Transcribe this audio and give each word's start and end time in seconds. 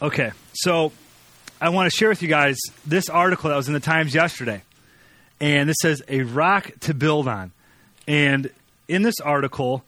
Okay, 0.00 0.30
so 0.52 0.92
I 1.60 1.70
want 1.70 1.90
to 1.90 1.96
share 1.96 2.08
with 2.08 2.22
you 2.22 2.28
guys 2.28 2.56
this 2.86 3.08
article 3.08 3.50
that 3.50 3.56
was 3.56 3.66
in 3.66 3.74
the 3.74 3.80
Times 3.80 4.14
yesterday. 4.14 4.62
And 5.40 5.68
this 5.68 5.78
says, 5.82 6.02
A 6.06 6.22
Rock 6.22 6.70
to 6.82 6.94
Build 6.94 7.26
On. 7.26 7.50
And 8.06 8.48
in 8.86 9.02
this 9.02 9.18
article, 9.18 9.82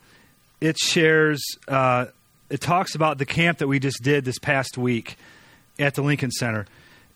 it 0.60 0.76
shares, 0.78 1.40
uh, 1.68 2.06
it 2.48 2.60
talks 2.60 2.96
about 2.96 3.18
the 3.18 3.24
camp 3.24 3.58
that 3.58 3.68
we 3.68 3.78
just 3.78 4.02
did 4.02 4.24
this 4.24 4.40
past 4.40 4.76
week 4.76 5.16
at 5.78 5.94
the 5.94 6.02
Lincoln 6.02 6.32
Center. 6.32 6.66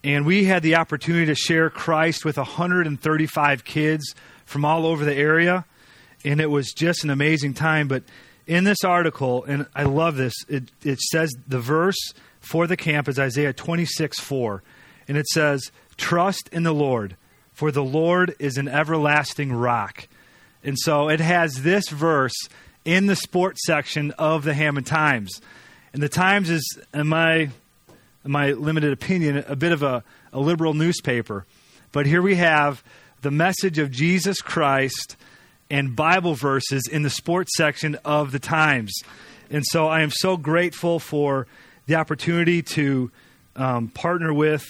And 0.05 0.25
we 0.25 0.45
had 0.45 0.63
the 0.63 0.77
opportunity 0.77 1.27
to 1.27 1.35
share 1.35 1.71
Christ 1.71 2.25
with 2.25 2.37
135 2.37 3.65
kids 3.65 4.15
from 4.47 4.65
all 4.65 4.87
over 4.87 5.05
the 5.05 5.17
area. 5.17 5.65
And 6.25 6.41
it 6.41 6.49
was 6.49 6.73
just 6.73 7.03
an 7.03 7.11
amazing 7.11 7.55
time. 7.55 7.89
But 7.89 8.05
in 8.47 8.63
this 8.63 8.85
article, 8.85 9.43
and 9.43 9.67
I 9.75 9.83
love 9.83 10.15
this, 10.15 10.35
it, 10.49 10.71
it 10.85 11.01
says 11.01 11.35
the 11.49 11.59
verse 11.59 11.99
for 12.45 12.67
the 12.67 12.77
camp 12.77 13.09
is 13.09 13.19
Isaiah 13.19 13.53
26 13.53 14.21
4. 14.21 14.63
And 15.09 15.17
it 15.17 15.27
says, 15.29 15.71
Trust 15.97 16.49
in 16.53 16.63
the 16.63 16.75
Lord, 16.75 17.17
for 17.53 17.71
the 17.71 17.85
Lord 17.85 18.35
is 18.39 18.57
an 18.57 18.69
everlasting 18.69 19.53
rock. 19.53 20.09
And 20.63 20.79
so 20.79 21.09
it 21.09 21.21
has 21.21 21.63
this 21.63 21.89
verse 21.89 22.35
in 22.85 23.07
the 23.07 23.17
sports 23.17 23.61
section 23.67 24.13
of 24.13 24.45
the 24.45 24.55
Hammond 24.55 24.87
Times. 24.87 25.41
And 25.93 26.03
the 26.03 26.09
Times 26.09 26.51
is, 26.51 26.79
in 26.93 27.07
my, 27.07 27.35
in 27.37 27.51
my 28.31 28.53
limited 28.53 28.93
opinion, 28.93 29.45
a 29.47 29.57
bit 29.57 29.73
of 29.73 29.83
a, 29.83 30.03
a 30.33 30.41
liberal 30.41 30.75
newspaper. 30.75 31.47
But 31.93 32.07
here 32.07 32.23
we 32.23 32.37
have 32.37 32.83
the 33.23 33.31
message 33.31 33.79
of 33.79 33.91
Jesus 33.91 34.41
Christ 34.41 35.17
and 35.71 35.95
Bible 35.95 36.35
verses 36.35 36.89
in 36.91 37.03
the 37.03 37.11
sports 37.11 37.53
section 37.57 37.97
of 38.05 38.33
the 38.33 38.39
Times. 38.39 38.93
And 39.51 39.65
so 39.67 39.87
I 39.87 40.01
am 40.01 40.11
so 40.11 40.37
grateful 40.37 40.99
for 40.99 41.47
the 41.87 41.97
opportunity 41.97 42.63
to 42.63 43.11
um, 43.57 43.89
partner 43.89 44.33
with 44.33 44.65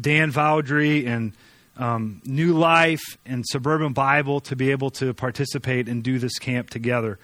Dan 0.00 0.30
Vaudry 0.30 1.06
and 1.06 1.32
um, 1.76 2.22
New 2.24 2.54
Life 2.54 3.18
and 3.26 3.44
Suburban 3.46 3.92
Bible 3.92 4.40
to 4.42 4.56
be 4.56 4.70
able 4.70 4.90
to 4.92 5.12
participate 5.14 5.88
and 5.88 6.02
do 6.02 6.18
this 6.18 6.38
camp 6.38 6.70
together. 6.70 7.18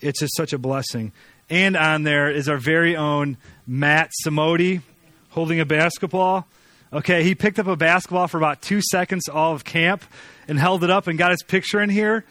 It's 0.00 0.20
just 0.20 0.36
such 0.36 0.52
a 0.52 0.58
blessing. 0.58 1.12
And 1.48 1.76
on 1.76 2.02
there 2.02 2.30
is 2.30 2.48
our 2.48 2.58
very 2.58 2.96
own 2.96 3.36
Matt 3.66 4.10
Samodi 4.24 4.82
holding 5.30 5.60
a 5.60 5.64
basketball. 5.64 6.46
Okay, 6.92 7.22
he 7.22 7.34
picked 7.34 7.58
up 7.58 7.66
a 7.66 7.76
basketball 7.76 8.28
for 8.28 8.36
about 8.36 8.60
two 8.60 8.80
seconds 8.82 9.28
all 9.28 9.52
of 9.52 9.64
camp 9.64 10.02
and 10.46 10.58
held 10.58 10.84
it 10.84 10.90
up 10.90 11.06
and 11.06 11.18
got 11.18 11.30
his 11.30 11.42
picture 11.42 11.80
in 11.80 11.88
here. 11.88 12.24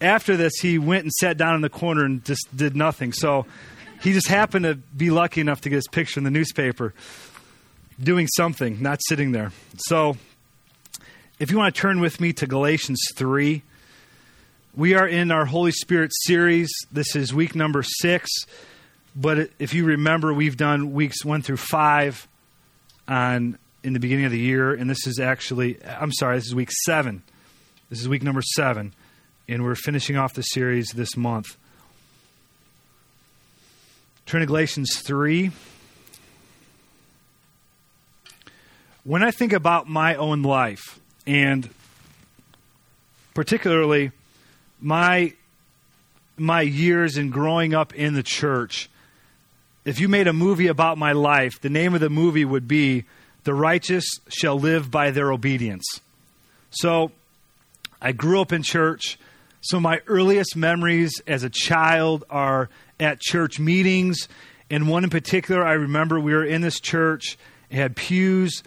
After 0.00 0.36
this, 0.36 0.54
he 0.60 0.78
went 0.78 1.04
and 1.04 1.12
sat 1.12 1.36
down 1.36 1.54
in 1.54 1.60
the 1.62 1.70
corner 1.70 2.04
and 2.04 2.24
just 2.24 2.54
did 2.54 2.76
nothing. 2.76 3.12
So 3.12 3.46
he 4.04 4.12
just 4.12 4.28
happened 4.28 4.66
to 4.66 4.74
be 4.74 5.10
lucky 5.10 5.40
enough 5.40 5.62
to 5.62 5.70
get 5.70 5.76
his 5.76 5.88
picture 5.88 6.20
in 6.20 6.24
the 6.24 6.30
newspaper 6.30 6.92
doing 7.98 8.28
something, 8.36 8.82
not 8.82 9.00
sitting 9.08 9.32
there. 9.32 9.50
So, 9.78 10.18
if 11.38 11.50
you 11.50 11.56
want 11.56 11.74
to 11.74 11.80
turn 11.80 12.00
with 12.00 12.20
me 12.20 12.34
to 12.34 12.46
Galatians 12.46 13.00
3, 13.16 13.62
we 14.76 14.94
are 14.94 15.08
in 15.08 15.30
our 15.30 15.46
Holy 15.46 15.72
Spirit 15.72 16.12
series. 16.12 16.70
This 16.92 17.16
is 17.16 17.32
week 17.32 17.54
number 17.54 17.82
six. 17.82 18.30
But 19.16 19.50
if 19.58 19.72
you 19.72 19.86
remember, 19.86 20.34
we've 20.34 20.56
done 20.56 20.92
weeks 20.92 21.24
one 21.24 21.40
through 21.40 21.56
five 21.56 22.28
on 23.08 23.58
in 23.82 23.94
the 23.94 24.00
beginning 24.00 24.26
of 24.26 24.32
the 24.32 24.38
year, 24.38 24.74
and 24.74 24.90
this 24.90 25.06
is 25.06 25.18
actually 25.18 25.82
I'm 25.82 26.12
sorry, 26.12 26.36
this 26.36 26.46
is 26.46 26.54
week 26.54 26.72
seven. 26.84 27.22
This 27.88 28.00
is 28.00 28.08
week 28.08 28.22
number 28.22 28.42
seven, 28.42 28.92
and 29.48 29.62
we're 29.62 29.76
finishing 29.76 30.16
off 30.16 30.34
the 30.34 30.42
series 30.42 30.88
this 30.94 31.16
month. 31.16 31.56
Turn 34.26 34.40
to 34.40 34.46
Galatians 34.46 35.02
3. 35.04 35.50
When 39.04 39.22
I 39.22 39.30
think 39.30 39.52
about 39.52 39.86
my 39.86 40.14
own 40.14 40.42
life, 40.42 40.98
and 41.26 41.68
particularly 43.34 44.12
my, 44.80 45.34
my 46.38 46.62
years 46.62 47.18
in 47.18 47.28
growing 47.28 47.74
up 47.74 47.94
in 47.94 48.14
the 48.14 48.22
church, 48.22 48.88
if 49.84 50.00
you 50.00 50.08
made 50.08 50.26
a 50.26 50.32
movie 50.32 50.68
about 50.68 50.96
my 50.96 51.12
life, 51.12 51.60
the 51.60 51.68
name 51.68 51.94
of 51.94 52.00
the 52.00 52.08
movie 52.08 52.46
would 52.46 52.66
be 52.66 53.04
The 53.44 53.52
Righteous 53.52 54.06
Shall 54.28 54.58
Live 54.58 54.90
by 54.90 55.10
Their 55.10 55.32
Obedience. 55.32 56.00
So, 56.70 57.12
I 58.00 58.12
grew 58.12 58.40
up 58.40 58.54
in 58.54 58.62
church. 58.62 59.18
So, 59.60 59.78
my 59.78 60.00
earliest 60.06 60.56
memories 60.56 61.20
as 61.26 61.42
a 61.44 61.50
child 61.50 62.24
are 62.30 62.70
at 63.04 63.20
church 63.20 63.60
meetings. 63.60 64.28
And 64.70 64.88
one 64.88 65.04
in 65.04 65.10
particular, 65.10 65.64
I 65.64 65.74
remember 65.74 66.18
we 66.18 66.32
were 66.32 66.44
in 66.44 66.62
this 66.62 66.80
church, 66.80 67.38
it 67.70 67.76
had 67.76 67.94
pews, 67.94 68.62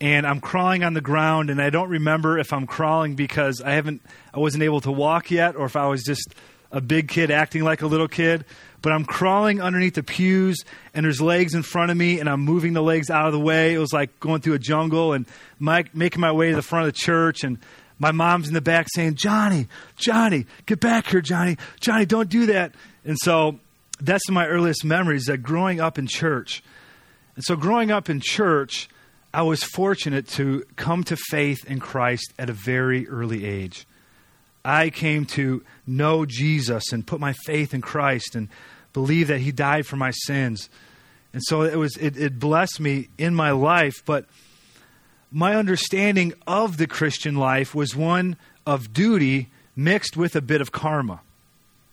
and 0.00 0.26
I'm 0.26 0.40
crawling 0.40 0.82
on 0.82 0.94
the 0.94 1.00
ground. 1.00 1.50
And 1.50 1.60
I 1.60 1.70
don't 1.70 1.88
remember 1.88 2.38
if 2.38 2.52
I'm 2.52 2.66
crawling 2.66 3.14
because 3.14 3.60
I 3.60 3.72
haven't, 3.72 4.02
I 4.34 4.40
wasn't 4.40 4.64
able 4.64 4.80
to 4.80 4.90
walk 4.90 5.30
yet, 5.30 5.54
or 5.54 5.66
if 5.66 5.76
I 5.76 5.86
was 5.86 6.02
just 6.02 6.34
a 6.72 6.80
big 6.80 7.08
kid 7.08 7.30
acting 7.30 7.62
like 7.62 7.82
a 7.82 7.86
little 7.86 8.08
kid. 8.08 8.44
But 8.80 8.92
I'm 8.92 9.04
crawling 9.04 9.60
underneath 9.60 9.94
the 9.94 10.02
pews, 10.02 10.64
and 10.92 11.04
there's 11.04 11.20
legs 11.20 11.54
in 11.54 11.62
front 11.62 11.92
of 11.92 11.96
me, 11.96 12.18
and 12.18 12.28
I'm 12.28 12.40
moving 12.40 12.72
the 12.72 12.82
legs 12.82 13.10
out 13.10 13.26
of 13.26 13.32
the 13.32 13.38
way. 13.38 13.74
It 13.74 13.78
was 13.78 13.92
like 13.92 14.18
going 14.18 14.40
through 14.40 14.54
a 14.54 14.58
jungle 14.58 15.12
and 15.12 15.26
my, 15.60 15.84
making 15.94 16.20
my 16.20 16.32
way 16.32 16.50
to 16.50 16.56
the 16.56 16.62
front 16.62 16.88
of 16.88 16.92
the 16.92 16.98
church. 16.98 17.44
And 17.44 17.58
my 17.98 18.10
mom's 18.10 18.48
in 18.48 18.54
the 18.54 18.60
back 18.60 18.88
saying, 18.92 19.14
Johnny, 19.14 19.68
Johnny, 19.94 20.46
get 20.66 20.80
back 20.80 21.06
here, 21.06 21.20
Johnny. 21.20 21.58
Johnny, 21.78 22.06
don't 22.06 22.28
do 22.28 22.46
that. 22.46 22.74
And 23.04 23.16
so 23.20 23.60
that's 24.02 24.28
my 24.28 24.46
earliest 24.46 24.84
memories 24.84 25.26
that 25.26 25.38
growing 25.38 25.80
up 25.80 25.98
in 25.98 26.06
church. 26.06 26.62
And 27.36 27.44
so, 27.44 27.56
growing 27.56 27.90
up 27.90 28.10
in 28.10 28.20
church, 28.20 28.88
I 29.32 29.42
was 29.42 29.62
fortunate 29.62 30.28
to 30.28 30.64
come 30.76 31.04
to 31.04 31.16
faith 31.16 31.64
in 31.64 31.80
Christ 31.80 32.32
at 32.38 32.50
a 32.50 32.52
very 32.52 33.08
early 33.08 33.46
age. 33.46 33.86
I 34.64 34.90
came 34.90 35.24
to 35.26 35.64
know 35.86 36.26
Jesus 36.26 36.92
and 36.92 37.06
put 37.06 37.20
my 37.20 37.32
faith 37.44 37.72
in 37.72 37.80
Christ 37.80 38.34
and 38.34 38.48
believe 38.92 39.28
that 39.28 39.40
He 39.40 39.52
died 39.52 39.86
for 39.86 39.96
my 39.96 40.10
sins. 40.10 40.68
And 41.32 41.42
so 41.44 41.62
it 41.62 41.76
was 41.76 41.96
it, 41.96 42.16
it 42.16 42.38
blessed 42.38 42.80
me 42.80 43.08
in 43.16 43.34
my 43.34 43.52
life, 43.52 44.02
but 44.04 44.26
my 45.30 45.56
understanding 45.56 46.34
of 46.46 46.76
the 46.76 46.86
Christian 46.86 47.36
life 47.36 47.74
was 47.74 47.96
one 47.96 48.36
of 48.66 48.92
duty 48.92 49.50
mixed 49.74 50.16
with 50.16 50.36
a 50.36 50.42
bit 50.42 50.60
of 50.60 50.72
karma. 50.72 51.20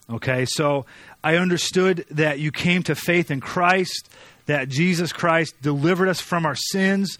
Okay, 0.10 0.46
so 0.46 0.88
I 1.24 1.36
understood 1.36 2.06
that 2.10 2.40
you 2.40 2.52
came 2.52 2.82
to 2.84 2.96
faith 2.96 3.30
in 3.30 3.42
Christ, 3.42 4.10
that 4.48 4.68
Jesus 4.68 5.14
Christ 5.14 5.54
delivered 5.62 6.10
us 6.10 6.20
from 6.20 6.48
our 6.48 6.56
sins, 6.56 7.20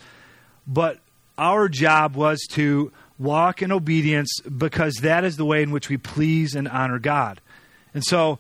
but 0.66 1.00
our 1.38 1.70
job 1.70 2.16
was 2.16 2.40
to 2.52 2.92
walk 3.20 3.62
in 3.62 3.72
obedience 3.72 4.40
because 4.42 4.96
that 5.02 5.24
is 5.24 5.38
the 5.38 5.46
way 5.46 5.62
in 5.62 5.70
which 5.70 5.90
we 5.90 5.98
please 5.98 6.56
and 6.56 6.68
honor 6.68 6.98
God. 6.98 7.42
And 7.94 8.04
so, 8.04 8.40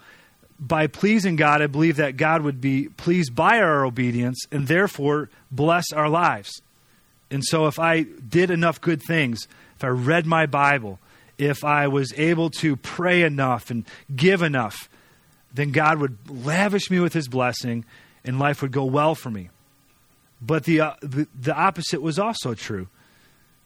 by 0.59 0.87
pleasing 0.87 1.35
God, 1.35 1.61
I 1.61 1.67
believe 1.67 1.97
that 1.97 2.17
God 2.17 2.41
would 2.41 2.59
be 2.59 2.89
pleased 2.89 3.35
by 3.35 3.59
our 3.59 3.85
obedience 3.85 4.45
and 4.51 4.67
therefore 4.67 5.29
bless 5.51 5.93
our 5.93 6.09
lives. 6.09 6.61
And 7.29 7.45
so, 7.45 7.67
if 7.67 7.77
I 7.77 8.01
did 8.01 8.49
enough 8.49 8.81
good 8.81 9.01
things, 9.01 9.47
if 9.75 9.83
I 9.83 9.87
read 9.87 10.25
my 10.25 10.47
Bible, 10.47 10.99
if 11.39 11.63
I 11.63 11.87
was 11.87 12.13
able 12.17 12.49
to 12.51 12.75
pray 12.75 13.23
enough 13.23 13.71
and 13.71 13.85
give 14.13 14.43
enough, 14.43 14.89
then 15.53 15.71
God 15.71 15.97
would 15.99 16.17
lavish 16.29 16.91
me 16.91 16.99
with 16.99 17.13
his 17.13 17.27
blessing 17.27 17.85
and 18.23 18.37
life 18.37 18.61
would 18.61 18.71
go 18.71 18.83
well 18.83 19.15
for 19.15 19.31
me. 19.31 19.49
But 20.41 20.65
the, 20.65 20.81
uh, 20.81 20.93
the, 21.01 21.27
the 21.39 21.55
opposite 21.55 22.01
was 22.01 22.19
also 22.19 22.53
true. 22.53 22.87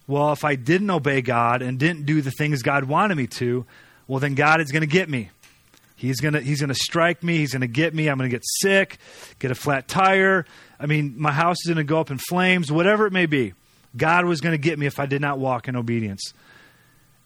Well, 0.08 0.32
if 0.32 0.46
I 0.46 0.56
didn't 0.56 0.90
obey 0.90 1.22
God 1.22 1.62
and 1.62 1.80
didn't 1.80 2.06
do 2.06 2.22
the 2.22 2.32
things 2.32 2.62
God 2.62 2.86
wanted 2.86 3.16
me 3.16 3.28
to, 3.28 3.66
well, 4.08 4.20
then 4.20 4.36
God 4.36 4.62
is 4.62 4.72
going 4.72 4.82
to 4.82 4.88
get 4.88 5.10
me. 5.10 5.32
He's 5.96 6.20
going 6.20 6.34
to 6.34 6.42
he's 6.42 6.60
going 6.60 6.70
to 6.70 6.76
strike 6.76 7.24
me. 7.24 7.38
He's 7.38 7.54
going 7.54 7.62
to 7.62 7.68
get 7.68 7.94
me. 7.94 8.08
I'm 8.08 8.18
going 8.18 8.30
to 8.30 8.36
get 8.36 8.44
sick, 8.62 8.98
get 9.40 9.52
a 9.52 9.56
flat 9.56 9.88
tire. 9.88 10.46
I 10.80 10.86
mean, 10.86 11.16
my 11.18 11.32
house 11.32 11.58
is 11.64 11.68
going 11.68 11.78
to 11.78 11.84
go 11.86 12.00
up 12.00 12.12
in 12.12 12.18
flames, 12.18 12.72
whatever 12.72 13.08
it 13.08 13.14
may 13.14 13.26
be. 13.26 13.54
God 13.96 14.26
was 14.26 14.42
going 14.42 14.54
to 14.54 14.58
get 14.58 14.78
me 14.78 14.86
if 14.86 15.00
I 15.00 15.06
did 15.06 15.22
not 15.22 15.40
walk 15.40 15.68
in 15.68 15.76
obedience. 15.76 16.34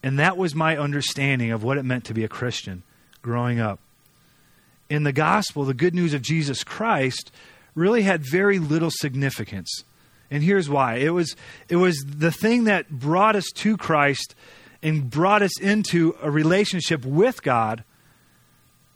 And 0.03 0.19
that 0.19 0.37
was 0.37 0.55
my 0.55 0.77
understanding 0.77 1.51
of 1.51 1.63
what 1.63 1.77
it 1.77 1.83
meant 1.83 2.05
to 2.05 2.13
be 2.13 2.23
a 2.23 2.29
Christian 2.29 2.83
growing 3.21 3.59
up. 3.59 3.79
In 4.89 5.03
the 5.03 5.11
gospel, 5.11 5.65
the 5.65 5.73
good 5.73 5.93
news 5.93 6.13
of 6.13 6.21
Jesus 6.21 6.63
Christ 6.63 7.31
really 7.75 8.03
had 8.03 8.23
very 8.29 8.59
little 8.59 8.91
significance. 8.91 9.83
And 10.29 10.43
here's 10.43 10.69
why. 10.69 10.95
It 10.95 11.09
was 11.09 11.35
it 11.69 11.77
was 11.77 12.03
the 12.05 12.31
thing 12.31 12.65
that 12.65 12.89
brought 12.89 13.35
us 13.35 13.45
to 13.55 13.77
Christ 13.77 14.35
and 14.83 15.09
brought 15.09 15.41
us 15.41 15.59
into 15.59 16.15
a 16.21 16.29
relationship 16.29 17.05
with 17.05 17.41
God, 17.43 17.83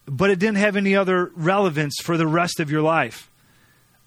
but 0.06 0.30
it 0.30 0.40
didn't 0.40 0.58
have 0.58 0.76
any 0.76 0.96
other 0.96 1.32
relevance 1.36 1.96
for 2.02 2.18
the 2.18 2.28
rest 2.28 2.60
of 2.60 2.70
your 2.70 2.82
life. 2.82 3.30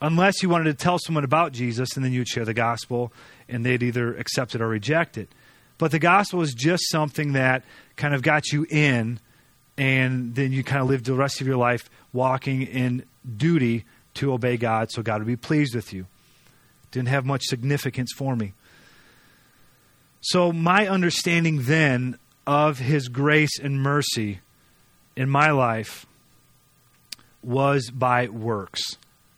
Unless 0.01 0.43
you 0.43 0.49
wanted 0.49 0.65
to 0.65 0.75
tell 0.75 0.99
someone 0.99 1.25
about 1.25 1.53
Jesus 1.53 1.97
and 1.97 2.05
then 2.05 2.13
you'd 2.13 2.29
share 2.29 2.45
the 2.45 2.55
gospel 2.55 3.13
and 3.49 3.65
they'd 3.65 3.83
either 3.83 4.15
accept 4.17 4.55
it 4.55 4.61
or 4.61 4.69
reject 4.69 5.17
it. 5.17 5.31
But 5.79 5.91
the 5.91 5.99
gospel 5.99 6.43
is 6.43 6.55
just 6.55 6.89
something 6.91 7.33
that 7.33 7.65
kind 7.97 8.15
of 8.15 8.23
got 8.23 8.53
you 8.53 8.67
in, 8.69 9.19
and 9.77 10.35
then 10.35 10.53
you 10.53 10.63
kind 10.63 10.83
of 10.83 10.89
lived 10.89 11.07
the 11.07 11.15
rest 11.15 11.41
of 11.41 11.47
your 11.47 11.57
life 11.57 11.91
walking 12.13 12.63
in 12.63 13.05
duty 13.37 13.85
to 14.15 14.33
obey 14.33 14.57
God 14.57 14.91
so 14.91 15.03
God 15.03 15.19
would 15.19 15.27
be 15.27 15.37
pleased 15.37 15.75
with 15.75 15.93
you. 15.93 16.07
didn't 16.93 17.09
have 17.09 17.27
much 17.27 17.43
significance 17.45 18.13
for 18.17 18.37
me. 18.37 18.53
So, 20.21 20.53
my 20.53 20.87
understanding 20.89 21.63
then 21.65 22.19
of 22.47 22.79
His 22.79 23.09
grace 23.09 23.59
and 23.59 23.83
mercy 23.83 24.41
in 25.17 25.29
my 25.29 25.51
life 25.51 26.07
was 27.43 27.91
by 27.91 28.29
works, 28.29 28.81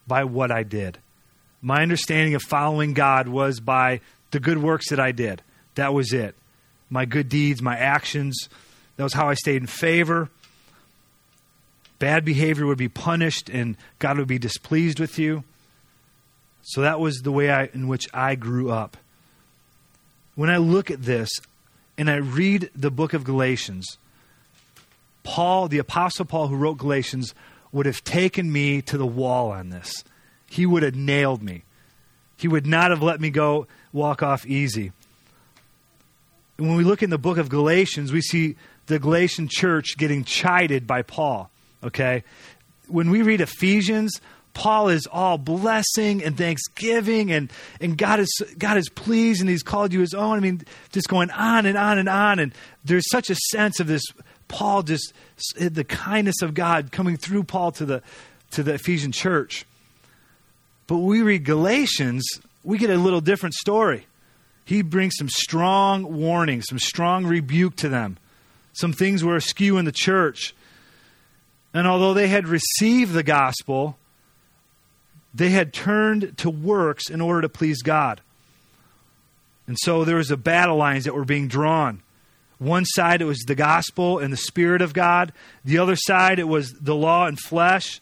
by 0.07 0.25
what 0.25 0.51
I 0.53 0.63
did. 0.63 0.99
My 1.61 1.83
understanding 1.83 2.35
of 2.35 2.43
following 2.43 2.93
God 2.93 3.27
was 3.27 3.59
by 3.59 4.01
the 4.31 4.39
good 4.39 4.59
works 4.59 4.91
that 4.91 5.01
I 5.01 5.13
did. 5.13 5.43
That 5.77 5.95
was 5.95 6.13
it. 6.13 6.35
My 6.91 7.05
good 7.05 7.29
deeds, 7.29 7.63
my 7.63 7.77
actions. 7.77 8.49
That 8.97 9.05
was 9.05 9.15
how 9.15 9.29
I 9.29 9.35
stayed 9.35 9.63
in 9.63 9.67
favor. 9.67 10.29
Bad 11.99 12.25
behavior 12.25 12.67
would 12.67 12.79
be 12.79 12.89
punished 12.89 13.49
and 13.49 13.77
God 13.99 14.19
would 14.19 14.29
be 14.29 14.39
displeased 14.39 15.01
with 15.01 15.19
you. 15.19 15.45
So 16.63 16.81
that 16.83 17.01
was 17.01 17.19
the 17.19 17.33
way 17.33 17.51
I, 17.51 17.71
in 17.73 17.89
which 17.89 18.09
I 18.13 18.35
grew 18.35 18.71
up. 18.71 18.97
When 20.35 20.51
I 20.51 20.59
look 20.59 20.91
at 20.91 21.03
this 21.03 21.31
and 21.97 22.11
I 22.11 22.17
read 22.17 22.71
the 22.75 22.91
book 22.91 23.15
of 23.15 23.25
Galatians, 23.25 23.99
Paul, 25.23 25.69
the 25.69 25.79
Apostle 25.79 26.25
Paul 26.25 26.49
who 26.49 26.57
wrote 26.57 26.79
Galatians, 26.79 27.35
would 27.73 27.87
have 27.87 28.05
taken 28.05 28.53
me 28.53 28.83
to 28.83 28.99
the 28.99 29.07
wall 29.07 29.51
on 29.51 29.71
this. 29.71 30.05
He 30.49 30.67
would 30.67 30.83
have 30.83 30.95
nailed 30.95 31.43
me. 31.43 31.63
He 32.37 32.49
would 32.49 32.67
not 32.67 32.91
have 32.91 33.03
let 33.03 33.21
me 33.21 33.31
go 33.31 33.67
walk 33.93 34.23
off 34.23 34.47
easy. 34.47 34.93
When 36.57 36.77
we 36.77 36.85
look 36.85 37.03
in 37.03 37.11
the 37.11 37.19
book 37.19 37.39
of 37.39 37.49
Galatians, 37.49 38.13
we 38.13 38.21
see 38.21 38.57
the 38.87 38.99
Galatian 38.99 39.49
church 39.49 39.97
getting 39.99 40.25
chided 40.25 40.87
by 40.87 41.03
Paul. 41.03 41.51
Okay? 41.85 42.25
When 42.89 43.11
we 43.11 43.23
read 43.23 43.41
Ephesians, 43.41 44.21
Paul 44.55 44.89
is 44.89 45.07
all 45.07 45.37
blessing 45.37 46.25
and 46.25 46.37
thanksgiving 46.37 47.31
and, 47.31 47.53
and 47.79 47.99
God 47.99 48.21
is 48.21 48.43
God 48.57 48.79
is 48.79 48.89
pleased 48.89 49.43
and 49.43 49.51
he's 49.51 49.63
called 49.63 49.93
you 49.93 50.01
his 50.01 50.15
own. 50.15 50.39
I 50.39 50.41
mean, 50.41 50.63
just 50.93 51.09
going 51.09 51.31
on 51.31 51.67
and 51.67 51.77
on 51.77 51.99
and 51.99 52.09
on. 52.09 52.39
And 52.39 52.55
there's 52.83 53.05
such 53.11 53.29
a 53.29 53.35
sense 53.35 53.81
of 53.81 53.87
this 53.87 54.03
Paul 54.49 54.83
just 54.83 55.13
the 55.59 55.85
kindness 55.85 56.41
of 56.41 56.55
God 56.55 56.91
coming 56.91 57.19
through 57.19 57.45
Paul 57.45 57.73
to 57.73 57.85
the 57.85 58.03
to 58.53 58.63
the 58.63 58.75
Ephesian 58.75 59.13
church. 59.13 59.67
But 60.87 60.99
when 60.99 61.07
we 61.07 61.21
read 61.21 61.45
Galatians, 61.45 62.25
we 62.65 62.79
get 62.79 62.89
a 62.89 62.97
little 62.97 63.21
different 63.21 63.55
story. 63.57 64.07
He 64.67 64.83
brings 64.83 65.15
some 65.17 65.29
strong 65.29 66.17
warning, 66.17 66.61
some 66.61 66.81
strong 66.81 67.25
rebuke 67.25 67.77
to 67.77 67.89
them. 67.89 68.19
Some 68.73 68.93
things 68.93 69.23
were 69.23 69.37
askew 69.37 69.79
in 69.79 69.85
the 69.85 69.93
church. 69.93 70.55
And 71.73 71.87
although 71.87 72.13
they 72.13 72.27
had 72.27 72.49
received 72.49 73.13
the 73.13 73.23
gospel, 73.23 73.97
they 75.33 75.51
had 75.51 75.73
turned 75.73 76.37
to 76.39 76.51
works 76.51 77.09
in 77.09 77.21
order 77.21 77.43
to 77.43 77.49
please 77.49 77.81
God. 77.81 78.21
And 79.69 79.77
so 79.81 80.05
there 80.05 80.17
was 80.17 80.33
a 80.33 80.37
battle 80.37 80.77
lines 80.77 81.05
that 81.05 81.15
were 81.15 81.25
being 81.25 81.47
drawn. 81.47 82.03
One 82.59 82.85
side, 82.85 83.23
it 83.23 83.27
was 83.27 83.45
the 83.47 83.55
gospel 83.55 84.19
and 84.19 84.33
the 84.33 84.37
Spirit 84.37 84.83
of 84.83 84.93
God. 84.93 85.33
The 85.65 85.79
other 85.79 85.97
side, 85.97 86.41
it 86.41 86.49
was 86.49 86.73
the 86.73 86.95
law 86.95 87.27
and 87.27 87.39
flesh. 87.39 88.01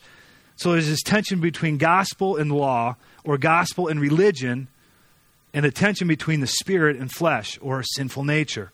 So 0.57 0.73
there's 0.73 0.89
this 0.89 1.03
tension 1.03 1.41
between 1.41 1.77
gospel 1.77 2.37
and 2.37 2.51
law, 2.51 2.97
or 3.23 3.37
gospel 3.37 3.89
and 3.89 4.01
religion, 4.01 4.69
and 5.55 5.65
a 5.65 5.71
tension 5.71 6.09
between 6.09 6.41
the 6.41 6.47
spirit 6.47 6.97
and 6.97 7.11
flesh, 7.11 7.59
or 7.63 7.81
a 7.81 7.85
sinful 7.95 8.25
nature. 8.25 8.73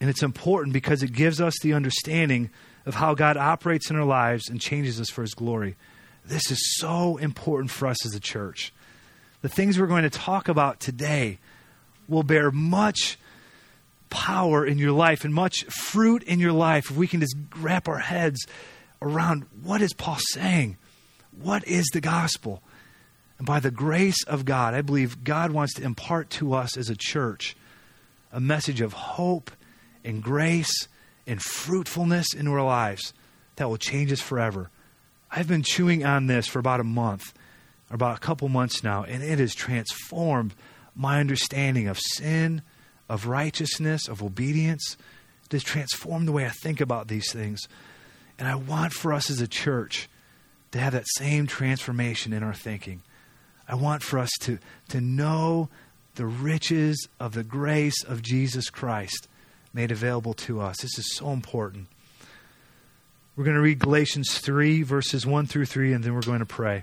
And 0.00 0.08
it's 0.08 0.22
important 0.22 0.72
because 0.72 1.02
it 1.02 1.12
gives 1.12 1.40
us 1.40 1.58
the 1.60 1.74
understanding 1.74 2.50
of 2.86 2.94
how 2.94 3.14
God 3.14 3.36
operates 3.36 3.90
in 3.90 3.96
our 3.96 4.04
lives 4.04 4.48
and 4.48 4.60
changes 4.60 5.00
us 5.00 5.10
for 5.10 5.22
his 5.22 5.34
glory. 5.34 5.74
This 6.24 6.52
is 6.52 6.76
so 6.78 7.16
important 7.16 7.72
for 7.72 7.88
us 7.88 8.06
as 8.06 8.14
a 8.14 8.20
church. 8.20 8.72
The 9.42 9.48
things 9.48 9.78
we're 9.78 9.88
going 9.88 10.04
to 10.04 10.10
talk 10.10 10.48
about 10.48 10.78
today 10.78 11.38
will 12.08 12.22
bear 12.22 12.52
much 12.52 13.18
power 14.10 14.64
in 14.64 14.78
your 14.78 14.92
life 14.92 15.24
and 15.24 15.34
much 15.34 15.64
fruit 15.64 16.22
in 16.22 16.38
your 16.38 16.52
life 16.52 16.90
if 16.90 16.96
we 16.96 17.08
can 17.08 17.20
just 17.20 17.36
wrap 17.56 17.88
our 17.88 17.98
heads 17.98 18.46
around 19.02 19.46
what 19.62 19.82
is 19.82 19.92
Paul 19.92 20.18
saying? 20.32 20.76
What 21.40 21.66
is 21.66 21.86
the 21.92 22.00
gospel? 22.00 22.62
And 23.38 23.46
by 23.46 23.60
the 23.60 23.70
grace 23.70 24.22
of 24.24 24.44
God, 24.44 24.74
I 24.74 24.82
believe 24.82 25.24
God 25.24 25.52
wants 25.52 25.74
to 25.74 25.84
impart 25.84 26.28
to 26.30 26.54
us 26.54 26.76
as 26.76 26.90
a 26.90 26.96
church 26.96 27.56
a 28.32 28.40
message 28.40 28.80
of 28.80 28.92
hope 28.92 29.50
and 30.04 30.22
grace 30.22 30.88
and 31.26 31.40
fruitfulness 31.40 32.34
in 32.34 32.48
our 32.48 32.62
lives 32.62 33.12
that 33.56 33.68
will 33.68 33.76
change 33.76 34.12
us 34.12 34.20
forever. 34.20 34.70
I've 35.30 35.48
been 35.48 35.62
chewing 35.62 36.04
on 36.04 36.26
this 36.26 36.46
for 36.46 36.58
about 36.58 36.80
a 36.80 36.84
month, 36.84 37.32
or 37.90 37.94
about 37.94 38.16
a 38.16 38.20
couple 38.20 38.48
months 38.48 38.82
now, 38.82 39.04
and 39.04 39.22
it 39.22 39.38
has 39.38 39.54
transformed 39.54 40.54
my 40.94 41.20
understanding 41.20 41.86
of 41.86 41.98
sin, 41.98 42.62
of 43.08 43.26
righteousness, 43.26 44.08
of 44.08 44.22
obedience. 44.22 44.96
It 45.46 45.52
has 45.52 45.62
transformed 45.62 46.26
the 46.26 46.32
way 46.32 46.44
I 46.44 46.50
think 46.50 46.80
about 46.80 47.08
these 47.08 47.32
things. 47.32 47.60
And 48.38 48.48
I 48.48 48.54
want 48.54 48.92
for 48.92 49.12
us 49.12 49.30
as 49.30 49.40
a 49.40 49.48
church 49.48 50.08
to 50.72 50.78
have 50.78 50.92
that 50.92 51.06
same 51.16 51.46
transformation 51.46 52.32
in 52.32 52.42
our 52.42 52.54
thinking. 52.54 53.02
I 53.68 53.74
want 53.74 54.02
for 54.02 54.18
us 54.18 54.30
to, 54.40 54.58
to 54.88 55.00
know 55.00 55.68
the 56.14 56.26
riches 56.26 57.08
of 57.20 57.34
the 57.34 57.44
grace 57.44 58.02
of 58.02 58.22
Jesus 58.22 58.70
Christ 58.70 59.28
made 59.74 59.92
available 59.92 60.34
to 60.34 60.60
us. 60.60 60.78
This 60.78 60.98
is 60.98 61.14
so 61.14 61.30
important. 61.30 61.86
We're 63.36 63.44
going 63.44 63.56
to 63.56 63.62
read 63.62 63.78
Galatians 63.78 64.38
3, 64.38 64.82
verses 64.82 65.24
1 65.24 65.46
through 65.46 65.66
3, 65.66 65.92
and 65.92 66.02
then 66.02 66.14
we're 66.14 66.22
going 66.22 66.40
to 66.40 66.46
pray. 66.46 66.82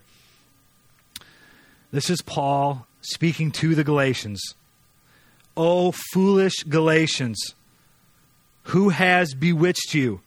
This 1.92 2.10
is 2.10 2.22
Paul 2.22 2.88
speaking 3.02 3.52
to 3.54 3.76
the 3.76 3.84
Galatians. 3.84 4.42
O 5.58 5.92
foolish 6.14 6.64
Galatians, 6.64 7.56
who 8.64 8.90
has 8.90 9.34
bewitched 9.34 9.94
you? 9.94 10.22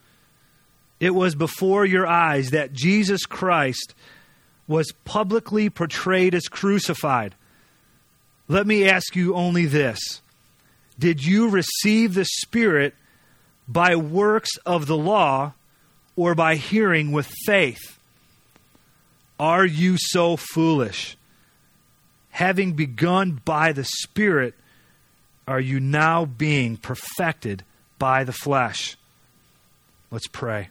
It 1.00 1.14
was 1.14 1.34
before 1.34 1.84
your 1.84 2.06
eyes 2.06 2.50
that 2.50 2.72
Jesus 2.72 3.24
Christ 3.24 3.94
was 4.68 4.92
publicly 5.04 5.70
portrayed 5.70 6.34
as 6.34 6.46
crucified. 6.46 7.34
Let 8.46 8.66
me 8.66 8.88
ask 8.88 9.16
you 9.16 9.34
only 9.34 9.66
this 9.66 9.98
Did 10.98 11.24
you 11.24 11.48
receive 11.48 12.14
the 12.14 12.26
Spirit 12.26 12.94
by 13.66 13.96
works 13.96 14.50
of 14.64 14.86
the 14.86 14.96
law 14.96 15.54
or 16.14 16.34
by 16.34 16.56
hearing 16.56 17.10
with 17.10 17.32
faith? 17.46 17.98
Are 19.40 19.64
you 19.64 19.96
so 19.98 20.36
foolish? 20.36 21.16
Having 22.30 22.74
begun 22.74 23.40
by 23.44 23.72
the 23.72 23.84
Spirit, 23.84 24.54
are 25.46 25.60
you 25.60 25.80
now 25.80 26.24
being 26.24 26.76
perfected 26.76 27.64
by 27.98 28.24
the 28.24 28.32
flesh? 28.32 28.96
Let's 30.10 30.26
pray. 30.26 30.68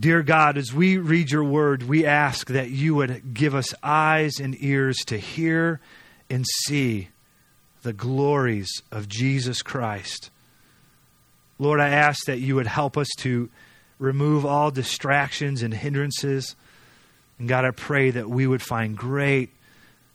Dear 0.00 0.22
God, 0.22 0.56
as 0.56 0.72
we 0.72 0.96
read 0.96 1.32
your 1.32 1.42
word, 1.42 1.82
we 1.82 2.06
ask 2.06 2.46
that 2.48 2.70
you 2.70 2.94
would 2.94 3.34
give 3.34 3.56
us 3.56 3.74
eyes 3.82 4.38
and 4.38 4.56
ears 4.60 4.98
to 5.06 5.18
hear 5.18 5.80
and 6.30 6.46
see 6.46 7.08
the 7.82 7.92
glories 7.92 8.70
of 8.92 9.08
Jesus 9.08 9.60
Christ. 9.60 10.30
Lord, 11.58 11.80
I 11.80 11.88
ask 11.88 12.26
that 12.26 12.38
you 12.38 12.54
would 12.54 12.68
help 12.68 12.96
us 12.96 13.08
to 13.18 13.50
remove 13.98 14.46
all 14.46 14.70
distractions 14.70 15.62
and 15.62 15.74
hindrances. 15.74 16.54
And 17.40 17.48
God, 17.48 17.64
I 17.64 17.72
pray 17.72 18.12
that 18.12 18.30
we 18.30 18.46
would 18.46 18.62
find 18.62 18.96
great 18.96 19.50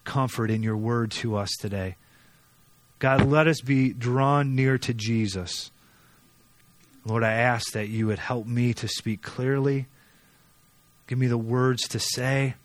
comfort 0.06 0.50
in 0.50 0.64
your 0.64 0.78
word 0.78 1.12
to 1.12 1.36
us 1.36 1.50
today. 1.60 1.98
God, 3.00 3.26
let 3.26 3.48
us 3.48 3.60
be 3.60 3.92
drawn 3.92 4.56
near 4.56 4.78
to 4.78 4.94
Jesus. 4.94 5.72
Lord, 7.06 7.24
I 7.24 7.34
ask 7.34 7.74
that 7.74 7.90
you 7.90 8.08
would 8.08 8.20
help 8.20 8.48
me 8.48 8.74
to 8.76 8.88
speak 8.88 9.22
clearly. 9.22 9.88
Give 11.08 11.18
me 11.18 11.28
the 11.28 11.38
words 11.38 11.88
to 11.90 12.00
say. 12.00 12.56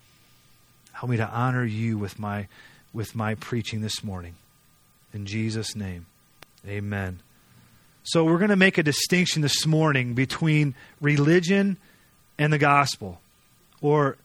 Help 0.92 1.10
me 1.10 1.16
to 1.16 1.28
honor 1.28 1.64
you 1.64 1.98
with 1.98 2.18
my, 2.18 2.46
with 2.92 3.16
my 3.16 3.34
preaching 3.34 3.80
this 3.80 4.04
morning. 4.04 4.34
In 5.12 5.26
Jesus' 5.26 5.74
name, 5.74 6.06
amen. 6.66 7.20
So, 8.04 8.24
we're 8.24 8.38
going 8.38 8.50
to 8.50 8.56
make 8.56 8.78
a 8.78 8.82
distinction 8.82 9.42
this 9.42 9.66
morning 9.66 10.14
between 10.14 10.74
religion 11.00 11.76
and 12.38 12.52
the 12.52 12.58
gospel, 12.58 13.20
or 13.80 14.16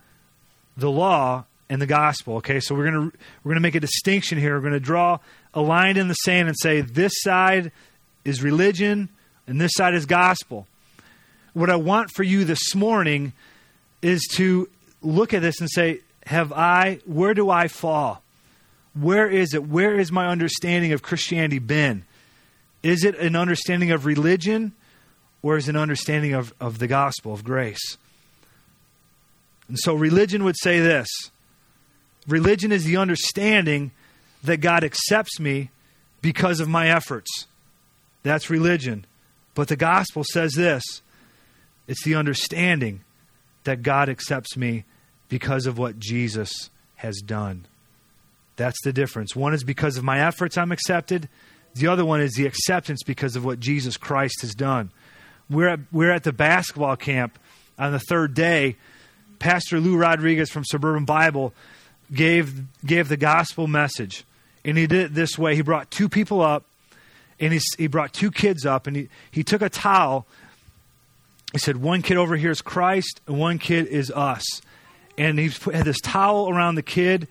the 0.77 0.91
law 0.91 1.45
and 1.69 1.81
the 1.81 1.87
gospel. 1.87 2.35
Okay, 2.37 2.59
so 2.59 2.75
we're 2.75 2.89
going 2.89 3.11
to 3.11 3.17
we're 3.43 3.49
going 3.49 3.55
to 3.55 3.61
make 3.61 3.75
a 3.75 3.79
distinction 3.79 4.37
here. 4.37 4.55
We're 4.55 4.61
going 4.61 4.73
to 4.73 4.79
draw 4.79 5.19
a 5.53 5.61
line 5.61 5.97
in 5.97 6.07
the 6.07 6.13
sand 6.13 6.47
and 6.47 6.57
say 6.57 6.81
this 6.81 7.13
side 7.21 7.71
is 8.23 8.43
religion 8.43 9.09
and 9.47 9.59
this 9.59 9.71
side 9.75 9.93
is 9.93 10.05
gospel. 10.05 10.67
What 11.53 11.69
I 11.69 11.75
want 11.75 12.09
for 12.11 12.23
you 12.23 12.45
this 12.45 12.73
morning 12.73 13.33
is 14.01 14.27
to 14.33 14.69
look 15.01 15.33
at 15.33 15.41
this 15.41 15.59
and 15.59 15.69
say, 15.69 15.99
have 16.25 16.51
I 16.53 16.99
where 17.05 17.33
do 17.33 17.49
I 17.49 17.67
fall? 17.67 18.21
Where 18.93 19.27
is 19.27 19.53
it? 19.53 19.67
Where 19.67 19.99
is 19.99 20.11
my 20.11 20.27
understanding 20.27 20.93
of 20.93 21.01
Christianity 21.01 21.59
been? 21.59 22.05
Is 22.81 23.03
it 23.03 23.17
an 23.17 23.35
understanding 23.35 23.91
of 23.91 24.05
religion 24.05 24.73
or 25.41 25.57
is 25.57 25.67
it 25.67 25.75
an 25.75 25.81
understanding 25.81 26.33
of, 26.33 26.53
of 26.59 26.79
the 26.79 26.87
gospel, 26.87 27.33
of 27.33 27.43
grace? 27.43 27.97
And 29.67 29.77
so 29.79 29.93
religion 29.93 30.43
would 30.43 30.57
say 30.57 30.79
this 30.79 31.07
Religion 32.27 32.71
is 32.71 32.85
the 32.85 32.97
understanding 32.97 33.91
that 34.43 34.57
God 34.57 34.83
accepts 34.83 35.39
me 35.39 35.69
because 36.21 36.59
of 36.59 36.67
my 36.67 36.89
efforts. 36.89 37.47
That's 38.23 38.49
religion. 38.49 39.05
But 39.55 39.67
the 39.67 39.75
gospel 39.75 40.23
says 40.23 40.53
this 40.53 40.83
it's 41.87 42.03
the 42.03 42.15
understanding 42.15 43.01
that 43.63 43.83
God 43.83 44.09
accepts 44.09 44.57
me 44.57 44.85
because 45.29 45.65
of 45.65 45.77
what 45.77 45.99
Jesus 45.99 46.69
has 46.95 47.17
done. 47.17 47.65
That's 48.55 48.81
the 48.83 48.93
difference. 48.93 49.35
One 49.35 49.53
is 49.53 49.63
because 49.63 49.97
of 49.97 50.03
my 50.03 50.25
efforts, 50.25 50.57
I'm 50.57 50.71
accepted. 50.71 51.27
The 51.75 51.87
other 51.87 52.05
one 52.05 52.21
is 52.21 52.33
the 52.33 52.45
acceptance 52.45 53.01
because 53.03 53.35
of 53.35 53.43
what 53.43 53.59
Jesus 53.59 53.97
Christ 53.97 54.41
has 54.41 54.53
done. 54.53 54.91
We're 55.49 55.69
at, 55.69 55.79
we're 55.91 56.11
at 56.11 56.23
the 56.23 56.33
basketball 56.33 56.95
camp 56.95 57.39
on 57.79 57.91
the 57.91 57.99
third 57.99 58.33
day. 58.33 58.75
Pastor 59.39 59.79
Lou 59.79 59.97
Rodriguez 59.97 60.51
from 60.51 60.63
Suburban 60.63 61.05
Bible 61.05 61.53
gave, 62.13 62.61
gave 62.85 63.09
the 63.09 63.17
gospel 63.17 63.67
message. 63.67 64.23
And 64.63 64.77
he 64.77 64.87
did 64.87 65.05
it 65.05 65.13
this 65.13 65.37
way. 65.37 65.55
He 65.55 65.61
brought 65.61 65.91
two 65.91 66.07
people 66.07 66.41
up, 66.41 66.63
and 67.43 67.53
he, 67.53 67.61
he 67.77 67.87
brought 67.87 68.13
two 68.13 68.31
kids 68.31 68.65
up, 68.65 68.87
and 68.87 68.95
he, 68.95 69.09
he 69.31 69.43
took 69.43 69.61
a 69.61 69.69
towel. 69.69 70.25
He 71.51 71.59
said, 71.59 71.77
One 71.77 72.01
kid 72.01 72.17
over 72.17 72.35
here 72.35 72.51
is 72.51 72.61
Christ, 72.61 73.21
and 73.27 73.37
one 73.37 73.59
kid 73.59 73.87
is 73.87 74.11
us. 74.11 74.43
And 75.17 75.37
he 75.37 75.49
had 75.71 75.85
this 75.85 75.99
towel 75.99 76.49
around 76.49 76.75
the 76.75 76.83
kid 76.83 77.27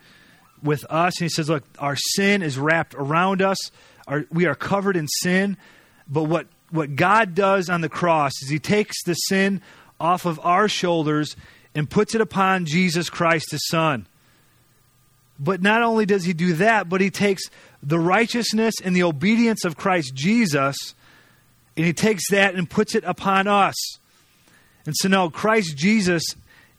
with 0.62 0.84
us, 0.90 1.18
and 1.18 1.24
he 1.24 1.28
says, 1.28 1.48
Look, 1.48 1.64
our 1.78 1.96
sin 1.96 2.42
is 2.42 2.58
wrapped 2.58 2.94
around 2.94 3.42
us. 3.42 3.56
Our, 4.06 4.26
we 4.30 4.46
are 4.46 4.54
covered 4.54 4.96
in 4.96 5.08
sin. 5.08 5.56
But 6.08 6.24
what, 6.24 6.46
what 6.70 6.94
God 6.94 7.34
does 7.34 7.70
on 7.70 7.80
the 7.80 7.88
cross 7.88 8.32
is 8.42 8.50
he 8.50 8.58
takes 8.58 9.02
the 9.04 9.14
sin 9.14 9.62
off 9.98 10.26
of 10.26 10.38
our 10.44 10.68
shoulders 10.68 11.36
and 11.74 11.88
puts 11.88 12.14
it 12.14 12.20
upon 12.20 12.66
Jesus 12.66 13.08
Christ, 13.08 13.52
his 13.52 13.66
son. 13.68 14.06
But 15.38 15.62
not 15.62 15.82
only 15.82 16.06
does 16.06 16.24
he 16.24 16.32
do 16.32 16.54
that, 16.54 16.88
but 16.88 17.00
he 17.00 17.10
takes 17.10 17.42
the 17.82 17.98
righteousness 17.98 18.74
and 18.82 18.94
the 18.94 19.02
obedience 19.02 19.64
of 19.64 19.76
Christ 19.76 20.14
Jesus 20.14 20.76
and 21.76 21.86
he 21.86 21.92
takes 21.92 22.28
that 22.30 22.54
and 22.54 22.68
puts 22.68 22.94
it 22.94 23.04
upon 23.04 23.46
us. 23.46 23.74
And 24.84 24.94
so 24.96 25.08
now 25.08 25.28
Christ 25.28 25.76
Jesus 25.76 26.22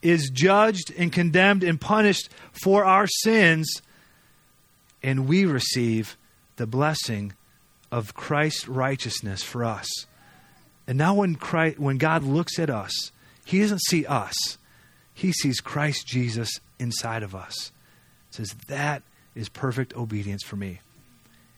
is 0.02 0.30
judged 0.30 0.94
and 0.98 1.12
condemned 1.12 1.64
and 1.64 1.80
punished 1.80 2.30
for 2.52 2.84
our 2.84 3.08
sins, 3.08 3.82
and 5.02 5.28
we 5.28 5.46
receive 5.46 6.18
the 6.58 6.68
blessing 6.68 7.34
of 7.92 8.14
Christ's 8.14 8.68
righteousness 8.68 9.42
for 9.42 9.64
us. 9.64 9.88
And 10.86 10.98
now 10.98 11.16
when 11.16 11.36
Christ, 11.36 11.80
when 11.80 11.98
God 11.98 12.24
looks 12.24 12.60
at 12.60 12.70
us, 12.70 13.12
he 13.46 13.62
doesn't 13.62 13.82
see 13.84 14.06
us. 14.06 14.58
He 15.14 15.32
sees 15.32 15.60
Christ 15.60 16.06
Jesus 16.06 16.60
inside 16.80 17.24
of 17.24 17.34
us 17.34 17.72
says, 18.32 18.56
That 18.68 19.04
is 19.36 19.48
perfect 19.48 19.96
obedience 19.96 20.44
for 20.44 20.56
me. 20.56 20.80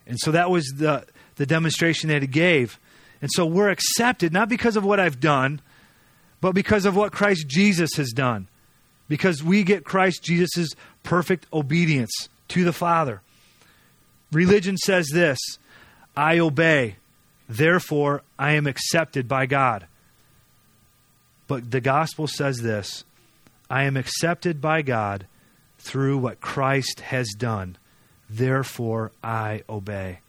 And 0.07 0.19
so 0.19 0.31
that 0.31 0.50
was 0.50 0.65
the, 0.75 1.05
the 1.35 1.45
demonstration 1.45 2.09
that 2.09 2.21
he 2.21 2.27
gave. 2.27 2.79
And 3.21 3.29
so 3.33 3.45
we're 3.45 3.69
accepted 3.69 4.33
not 4.33 4.50
because 4.50 4.75
of 4.75 4.83
what 4.83 5.00
I've 5.00 5.19
done, 5.19 5.62
but 6.41 6.53
because 6.53 6.85
of 6.85 6.95
what 6.95 7.12
Christ 7.12 7.47
Jesus 7.47 7.95
has 7.95 8.12
done. 8.12 8.47
Because 9.07 9.43
we 9.43 9.63
get 9.63 9.83
Christ 9.83 10.24
Jesus' 10.24 10.75
perfect 11.03 11.47
obedience 11.53 12.29
to 12.50 12.63
the 12.63 12.74
Father. 12.74 13.21
Religion 14.31 14.77
says 14.77 15.07
this 15.13 15.39
I 16.15 16.39
obey, 16.39 16.97
therefore 17.47 18.24
I 18.38 18.53
am 18.53 18.67
accepted 18.67 19.27
by 19.27 19.45
God. 19.45 19.88
But 21.47 21.69
the 21.69 21.81
gospel 21.81 22.27
says 22.27 22.57
this 22.57 23.03
I 23.69 23.83
am 23.83 23.97
accepted 23.97 24.62
by 24.62 24.81
God 24.81 25.27
through 25.79 26.17
what 26.17 26.41
Christ 26.41 27.01
has 27.01 27.29
done. 27.38 27.77
Therefore, 28.29 29.12
I 29.24 29.63
obey. 29.70 30.20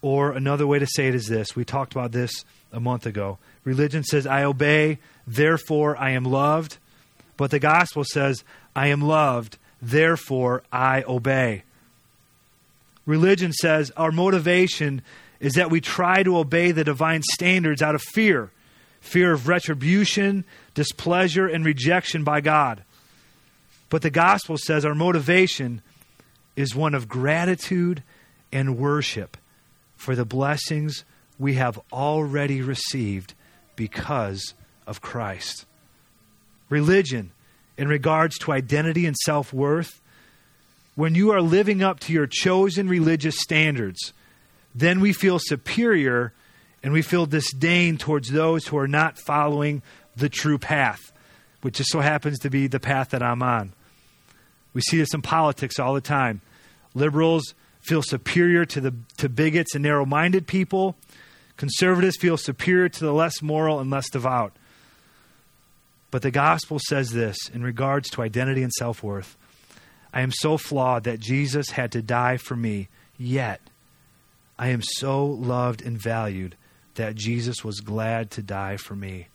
Or 0.00 0.32
another 0.32 0.66
way 0.66 0.78
to 0.78 0.86
say 0.86 1.08
it 1.08 1.14
is 1.14 1.26
this 1.26 1.54
we 1.54 1.64
talked 1.64 1.92
about 1.92 2.12
this 2.12 2.44
a 2.72 2.80
month 2.80 3.06
ago. 3.06 3.38
Religion 3.64 4.02
says, 4.02 4.26
I 4.26 4.42
obey, 4.44 4.98
therefore 5.26 5.96
I 5.96 6.10
am 6.10 6.24
loved. 6.24 6.78
But 7.36 7.50
the 7.50 7.58
gospel 7.58 8.04
says, 8.04 8.44
I 8.74 8.88
am 8.88 9.00
loved, 9.00 9.58
therefore 9.80 10.62
I 10.72 11.04
obey. 11.06 11.62
Religion 13.06 13.52
says 13.52 13.90
our 13.96 14.12
motivation 14.12 15.02
is 15.40 15.54
that 15.54 15.70
we 15.70 15.80
try 15.80 16.22
to 16.22 16.38
obey 16.38 16.70
the 16.70 16.84
divine 16.84 17.22
standards 17.22 17.82
out 17.82 17.94
of 17.94 18.02
fear 18.02 18.50
fear 19.00 19.32
of 19.32 19.48
retribution, 19.48 20.44
displeasure, 20.74 21.48
and 21.48 21.64
rejection 21.64 22.22
by 22.22 22.40
God. 22.40 22.84
But 23.90 24.02
the 24.02 24.10
gospel 24.10 24.56
says 24.56 24.84
our 24.84 24.94
motivation 24.94 25.82
is 26.56 26.74
one 26.74 26.94
of 26.94 27.08
gratitude 27.08 28.02
and 28.52 28.78
worship 28.78 29.36
for 29.96 30.14
the 30.14 30.24
blessings 30.24 31.04
we 31.38 31.54
have 31.54 31.80
already 31.92 32.60
received 32.60 33.34
because 33.76 34.54
of 34.86 35.00
Christ. 35.00 35.66
Religion, 36.68 37.32
in 37.76 37.88
regards 37.88 38.38
to 38.38 38.52
identity 38.52 39.06
and 39.06 39.16
self 39.16 39.52
worth, 39.52 40.00
when 40.94 41.14
you 41.14 41.30
are 41.30 41.40
living 41.40 41.82
up 41.82 42.00
to 42.00 42.12
your 42.12 42.26
chosen 42.26 42.88
religious 42.88 43.38
standards, 43.38 44.12
then 44.74 45.00
we 45.00 45.12
feel 45.12 45.38
superior 45.38 46.32
and 46.82 46.92
we 46.92 47.02
feel 47.02 47.26
disdain 47.26 47.96
towards 47.96 48.30
those 48.30 48.66
who 48.66 48.76
are 48.76 48.88
not 48.88 49.18
following 49.18 49.82
the 50.16 50.28
true 50.28 50.58
path, 50.58 51.12
which 51.62 51.76
just 51.76 51.90
so 51.90 52.00
happens 52.00 52.38
to 52.40 52.50
be 52.50 52.66
the 52.66 52.80
path 52.80 53.10
that 53.10 53.22
I'm 53.22 53.42
on. 53.42 53.72
We 54.74 54.80
see 54.80 54.98
this 54.98 55.14
in 55.14 55.22
politics 55.22 55.78
all 55.78 55.94
the 55.94 56.00
time. 56.00 56.40
Liberals 56.94 57.54
feel 57.80 58.02
superior 58.02 58.64
to, 58.64 58.80
the, 58.80 58.94
to 59.18 59.28
bigots 59.28 59.74
and 59.74 59.82
narrow 59.82 60.06
minded 60.06 60.46
people. 60.46 60.96
Conservatives 61.56 62.16
feel 62.16 62.36
superior 62.36 62.88
to 62.88 63.04
the 63.04 63.12
less 63.12 63.42
moral 63.42 63.80
and 63.80 63.90
less 63.90 64.08
devout. 64.08 64.52
But 66.10 66.22
the 66.22 66.30
gospel 66.30 66.78
says 66.88 67.10
this 67.10 67.36
in 67.52 67.62
regards 67.62 68.10
to 68.10 68.22
identity 68.22 68.62
and 68.62 68.72
self 68.72 69.02
worth 69.02 69.36
I 70.12 70.20
am 70.20 70.30
so 70.30 70.58
flawed 70.58 71.04
that 71.04 71.20
Jesus 71.20 71.70
had 71.70 71.90
to 71.92 72.02
die 72.02 72.36
for 72.36 72.54
me, 72.54 72.88
yet 73.16 73.60
I 74.58 74.68
am 74.68 74.82
so 74.82 75.24
loved 75.24 75.82
and 75.82 75.98
valued 75.98 76.54
that 76.94 77.14
Jesus 77.14 77.64
was 77.64 77.80
glad 77.80 78.30
to 78.32 78.42
die 78.42 78.76
for 78.76 78.94
me. 78.94 79.28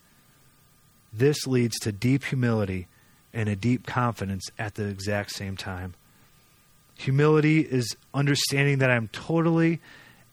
This 1.12 1.48
leads 1.48 1.80
to 1.80 1.92
deep 1.92 2.26
humility 2.26 2.88
and 3.34 3.50
a 3.50 3.56
deep 3.56 3.86
confidence 3.86 4.50
at 4.58 4.76
the 4.76 4.88
exact 4.88 5.32
same 5.32 5.58
time. 5.58 5.94
Humility 6.98 7.62
is 7.62 7.96
understanding 8.14 8.80
that 8.80 8.90
I'm 8.90 9.08
totally 9.10 9.80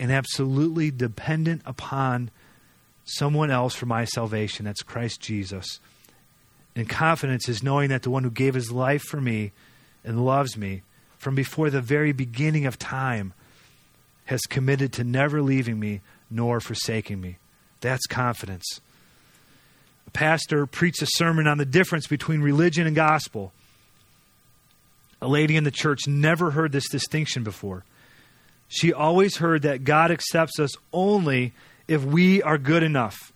and 0.01 0.11
absolutely 0.11 0.91
dependent 0.91 1.63
upon 1.67 2.31
someone 3.05 3.51
else 3.51 3.75
for 3.75 3.87
my 3.87 4.05
salvation. 4.05 4.65
That's 4.65 4.83
Christ 4.83 5.21
Jesus. 5.21 5.81
And 6.75 6.89
confidence 6.89 7.49
is 7.49 7.63
knowing 7.63 7.91
that 7.91 8.03
the 8.03 8.11
one 8.11 8.25
who 8.25 8.31
gave 8.31 8.55
his 8.55 8.73
life 8.73 9.03
for 9.03 9.21
me 9.21 9.53
and 10.03 10.25
loves 10.25 10.57
me 10.57 10.83
from 11.19 11.35
before 11.35 11.71
the 11.71 11.81
very 11.81 12.13
beginning 12.13 12.67
of 12.67 12.79
time 12.79 13.33
has 14.27 14.41
committed 14.43 14.93
to 14.95 15.05
never 15.05 15.43
leaving 15.43 15.79
me 15.79 16.01
nor 16.31 16.61
forsaking 16.61 17.21
me. 17.21 17.37
That's 17.81 18.07
confidence 18.07 18.81
pastor 20.13 20.67
preached 20.67 21.03
a 21.03 21.07
sermon 21.07 21.47
on 21.47 21.59
the 21.59 21.65
difference 21.65 22.07
between 22.07 22.41
religion 22.41 22.87
and 22.87 22.95
gospel. 22.95 23.53
A 25.21 25.29
lady 25.29 25.57
in 25.57 25.65
the 25.65 25.71
church 25.71 26.07
never 26.07 26.51
heard 26.51 26.73
this 26.73 26.89
distinction 26.89 27.43
before. 27.45 27.85
She 28.69 28.93
always 28.93 29.37
heard 29.37 29.63
that 29.63 29.85
God 29.85 30.11
accepts 30.11 30.59
us 30.59 30.73
only 30.93 31.53
if 31.89 32.05
we 32.05 32.43
are 32.43 32.59
good 32.59 32.83
enough. 32.83 33.33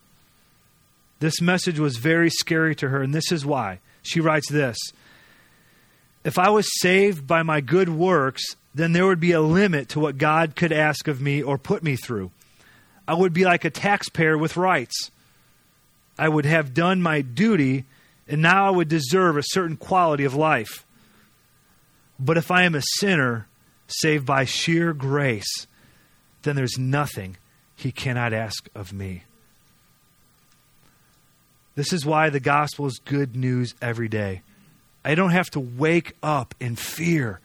This 1.20 1.40
message 1.40 1.78
was 1.78 1.96
very 1.96 2.30
scary 2.30 2.74
to 2.76 2.88
her, 2.88 3.02
and 3.02 3.14
this 3.14 3.32
is 3.32 3.44
why. 3.44 3.80
She 4.02 4.20
writes 4.20 4.50
this 4.50 4.76
If 6.24 6.38
I 6.38 6.50
was 6.50 6.68
saved 6.80 7.26
by 7.26 7.42
my 7.42 7.60
good 7.60 7.88
works, 7.88 8.44
then 8.74 8.92
there 8.92 9.06
would 9.06 9.20
be 9.20 9.32
a 9.32 9.40
limit 9.40 9.88
to 9.90 10.00
what 10.00 10.18
God 10.18 10.54
could 10.56 10.72
ask 10.72 11.08
of 11.08 11.20
me 11.20 11.42
or 11.42 11.58
put 11.58 11.82
me 11.82 11.96
through. 11.96 12.30
I 13.06 13.14
would 13.14 13.32
be 13.32 13.44
like 13.44 13.64
a 13.64 13.70
taxpayer 13.70 14.36
with 14.36 14.56
rights. 14.56 15.10
I 16.18 16.28
would 16.28 16.44
have 16.44 16.74
done 16.74 17.00
my 17.00 17.20
duty, 17.20 17.84
and 18.26 18.42
now 18.42 18.66
I 18.66 18.70
would 18.70 18.88
deserve 18.88 19.36
a 19.36 19.42
certain 19.42 19.76
quality 19.76 20.24
of 20.24 20.34
life. 20.34 20.84
But 22.18 22.36
if 22.36 22.50
I 22.50 22.64
am 22.64 22.74
a 22.74 22.82
sinner, 22.82 23.46
saved 23.86 24.26
by 24.26 24.44
sheer 24.44 24.92
grace, 24.92 25.66
then 26.42 26.56
there's 26.56 26.78
nothing 26.78 27.36
he 27.76 27.92
cannot 27.92 28.32
ask 28.32 28.68
of 28.74 28.92
me. 28.92 29.22
This 31.74 31.92
is 31.92 32.04
why 32.04 32.28
the 32.28 32.40
gospel 32.40 32.86
is 32.86 33.00
good 33.04 33.36
news 33.36 33.74
every 33.80 34.08
day. 34.08 34.42
I 35.04 35.14
don't 35.14 35.30
have 35.30 35.48
to 35.50 35.60
wake 35.60 36.14
up 36.22 36.54
in 36.58 36.76
fear 36.76 37.40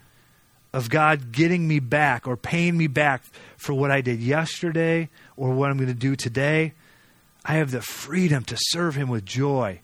of 0.73 0.89
God 0.89 1.31
getting 1.31 1.67
me 1.67 1.79
back 1.79 2.27
or 2.27 2.35
paying 2.35 2.75
me 2.75 2.87
back 2.87 3.23
for 3.57 3.73
what 3.73 3.91
I 3.91 4.01
did 4.01 4.19
yesterday 4.19 5.09
or 5.37 5.51
what 5.51 5.69
I'm 5.69 5.77
going 5.77 5.87
to 5.87 5.93
do 5.93 6.15
today. 6.15 6.73
I 7.45 7.55
have 7.55 7.71
the 7.71 7.81
freedom 7.81 8.43
to 8.45 8.57
serve 8.57 8.95
Him 8.95 9.09
with 9.09 9.25
joy, 9.25 9.81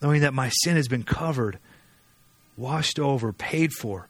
knowing 0.00 0.20
that 0.20 0.34
my 0.34 0.50
sin 0.50 0.76
has 0.76 0.88
been 0.88 1.02
covered 1.02 1.58
washed 2.56 2.98
over, 2.98 3.32
paid 3.32 3.72
for. 3.72 4.08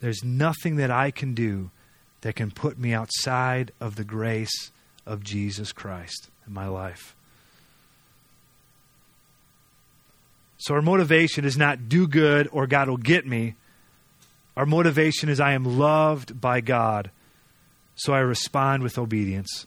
There's 0.00 0.22
nothing 0.22 0.76
that 0.76 0.90
I 0.90 1.10
can 1.10 1.34
do 1.34 1.70
that 2.20 2.36
can 2.36 2.50
put 2.50 2.78
me 2.78 2.92
outside 2.92 3.72
of 3.80 3.96
the 3.96 4.04
grace 4.04 4.70
of 5.04 5.22
Jesus 5.22 5.72
Christ 5.72 6.28
in 6.46 6.52
my 6.52 6.68
life. 6.68 7.14
So 10.58 10.74
our 10.74 10.82
motivation 10.82 11.44
is 11.44 11.56
not 11.56 11.88
do 11.88 12.06
good 12.06 12.48
or 12.50 12.66
God 12.66 12.88
will 12.88 12.96
get 12.96 13.26
me. 13.26 13.54
Our 14.56 14.66
motivation 14.66 15.28
is 15.28 15.38
I 15.38 15.52
am 15.52 15.78
loved 15.78 16.40
by 16.40 16.60
God, 16.60 17.10
so 17.94 18.14
I 18.14 18.20
respond 18.20 18.82
with 18.82 18.98
obedience. 18.98 19.66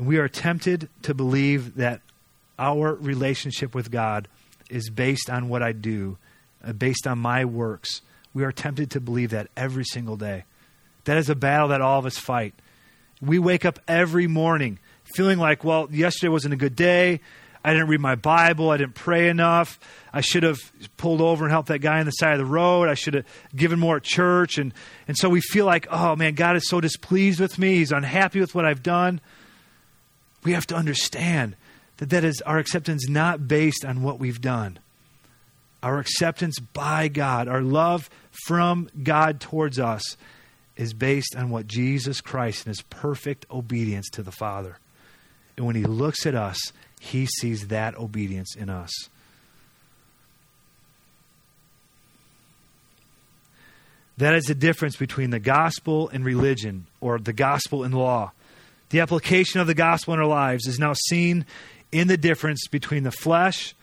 And 0.00 0.08
we 0.08 0.16
are 0.16 0.28
tempted 0.28 0.88
to 1.02 1.12
believe 1.12 1.74
that 1.74 2.00
our 2.58 2.94
relationship 2.94 3.74
with 3.74 3.90
God 3.90 4.28
is 4.70 4.88
based 4.88 5.28
on 5.28 5.50
what 5.50 5.62
I 5.62 5.72
do, 5.72 6.16
uh, 6.64 6.72
based 6.72 7.06
on 7.06 7.18
my 7.18 7.44
works. 7.44 8.00
We 8.32 8.44
are 8.44 8.50
tempted 8.50 8.90
to 8.92 9.00
believe 9.00 9.28
that 9.30 9.48
every 9.58 9.84
single 9.84 10.16
day. 10.16 10.44
That 11.04 11.18
is 11.18 11.28
a 11.28 11.34
battle 11.34 11.68
that 11.68 11.82
all 11.82 11.98
of 11.98 12.06
us 12.06 12.16
fight. 12.16 12.54
We 13.20 13.38
wake 13.38 13.66
up 13.66 13.78
every 13.86 14.26
morning 14.26 14.78
feeling 15.16 15.38
like, 15.38 15.64
well, 15.64 15.86
yesterday 15.90 16.30
wasn't 16.30 16.54
a 16.54 16.56
good 16.56 16.76
day. 16.76 17.20
I 17.62 17.74
didn't 17.74 17.88
read 17.88 18.00
my 18.00 18.14
Bible. 18.14 18.70
I 18.70 18.78
didn't 18.78 18.94
pray 18.94 19.28
enough. 19.28 19.78
I 20.14 20.22
should 20.22 20.44
have 20.44 20.60
pulled 20.96 21.20
over 21.20 21.44
and 21.44 21.52
helped 21.52 21.68
that 21.68 21.80
guy 21.80 22.00
on 22.00 22.06
the 22.06 22.12
side 22.12 22.32
of 22.32 22.38
the 22.38 22.46
road. 22.46 22.88
I 22.88 22.94
should 22.94 23.12
have 23.12 23.26
given 23.54 23.78
more 23.78 23.98
at 23.98 24.02
church. 24.02 24.56
And, 24.56 24.72
and 25.06 25.18
so 25.18 25.28
we 25.28 25.42
feel 25.42 25.66
like, 25.66 25.88
oh 25.90 26.16
man, 26.16 26.36
God 26.36 26.56
is 26.56 26.66
so 26.70 26.80
displeased 26.80 27.38
with 27.38 27.58
me. 27.58 27.74
He's 27.74 27.92
unhappy 27.92 28.40
with 28.40 28.54
what 28.54 28.64
I've 28.64 28.82
done. 28.82 29.20
We 30.42 30.52
have 30.52 30.66
to 30.68 30.74
understand 30.74 31.56
that 31.98 32.10
that 32.10 32.24
is 32.24 32.40
our 32.42 32.58
acceptance 32.58 33.08
not 33.08 33.46
based 33.46 33.84
on 33.84 34.02
what 34.02 34.18
we've 34.18 34.40
done. 34.40 34.78
Our 35.82 35.98
acceptance 35.98 36.58
by 36.58 37.08
God, 37.08 37.48
our 37.48 37.62
love 37.62 38.08
from 38.46 38.88
God 39.02 39.40
towards 39.40 39.78
us 39.78 40.16
is 40.76 40.94
based 40.94 41.36
on 41.36 41.50
what 41.50 41.66
Jesus 41.66 42.20
Christ 42.20 42.64
and 42.64 42.70
his 42.74 42.82
perfect 42.82 43.46
obedience 43.50 44.08
to 44.10 44.22
the 44.22 44.32
Father. 44.32 44.78
And 45.56 45.66
when 45.66 45.76
he 45.76 45.84
looks 45.84 46.24
at 46.26 46.34
us, 46.34 46.58
he 47.00 47.26
sees 47.26 47.68
that 47.68 47.96
obedience 47.98 48.56
in 48.56 48.70
us. 48.70 48.90
That 54.16 54.34
is 54.34 54.44
the 54.44 54.54
difference 54.54 54.96
between 54.96 55.30
the 55.30 55.38
gospel 55.38 56.10
and 56.10 56.24
religion, 56.24 56.86
or 57.00 57.18
the 57.18 57.32
gospel 57.32 57.84
and 57.84 57.94
law. 57.94 58.32
The 58.90 59.00
application 59.00 59.60
of 59.60 59.66
the 59.66 59.74
gospel 59.74 60.14
in 60.14 60.20
our 60.20 60.26
lives 60.26 60.66
is 60.66 60.78
now 60.78 60.92
seen 60.92 61.46
in 61.92 62.08
the 62.08 62.16
difference 62.16 62.66
between 62.68 63.04
the 63.04 63.10
flesh 63.10 63.74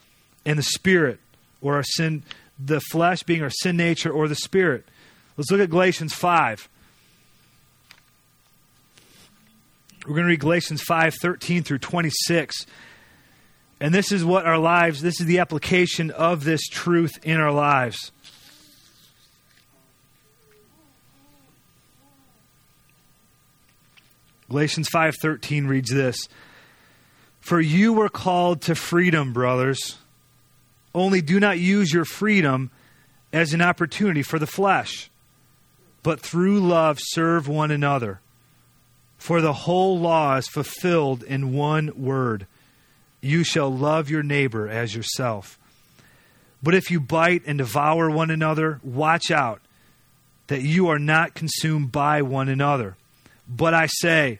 and 0.45 0.57
the 0.57 0.63
spirit, 0.63 1.19
or 1.61 1.75
our 1.75 1.83
sin, 1.83 2.23
the 2.63 2.79
flesh 2.79 3.23
being 3.23 3.41
our 3.41 3.49
sin 3.49 3.77
nature, 3.77 4.11
or 4.11 4.27
the 4.27 4.35
spirit. 4.35 4.85
Let's 5.35 5.51
look 5.51 5.61
at 5.61 5.69
Galatians 5.69 6.13
5. 6.13 6.69
We're 10.05 10.13
going 10.13 10.23
to 10.23 10.29
read 10.29 10.39
Galatians 10.39 10.81
5 10.81 11.15
13 11.15 11.63
through 11.63 11.79
26. 11.79 12.65
And 13.79 13.93
this 13.93 14.11
is 14.11 14.25
what 14.25 14.45
our 14.45 14.57
lives, 14.57 15.01
this 15.01 15.19
is 15.19 15.27
the 15.27 15.39
application 15.39 16.11
of 16.11 16.43
this 16.43 16.67
truth 16.67 17.11
in 17.23 17.39
our 17.39 17.51
lives. 17.51 18.11
Galatians 24.49 24.89
5:13 24.89 25.67
reads 25.67 25.89
this: 25.89 26.17
For 27.39 27.59
you 27.59 27.93
were 27.93 28.09
called 28.09 28.61
to 28.63 28.75
freedom, 28.75 29.33
brothers. 29.33 29.97
Only 30.95 31.21
do 31.21 31.39
not 31.39 31.59
use 31.59 31.93
your 31.93 32.05
freedom 32.05 32.71
as 33.31 33.53
an 33.53 33.61
opportunity 33.61 34.23
for 34.23 34.39
the 34.39 34.47
flesh, 34.47 35.09
but 36.01 36.19
through 36.19 36.59
love 36.59 36.97
serve 36.99 37.47
one 37.47 37.71
another. 37.71 38.19
For 39.17 39.41
the 39.41 39.53
whole 39.53 39.99
law 39.99 40.37
is 40.37 40.47
fulfilled 40.47 41.23
in 41.23 41.53
one 41.53 41.91
word 41.95 42.47
you 43.21 43.43
shall 43.43 43.73
love 43.73 44.09
your 44.09 44.23
neighbor 44.23 44.69
as 44.69 44.95
yourself. 44.95 45.59
But 46.61 46.73
if 46.73 46.89
you 46.89 46.99
bite 46.99 47.43
and 47.45 47.57
devour 47.57 48.09
one 48.09 48.31
another, 48.31 48.79
watch 48.83 49.31
out 49.31 49.61
that 50.47 50.61
you 50.61 50.87
are 50.87 50.99
not 50.99 51.35
consumed 51.35 51.91
by 51.91 52.21
one 52.21 52.49
another. 52.49 52.95
But 53.47 53.73
I 53.73 53.87
say, 53.87 54.39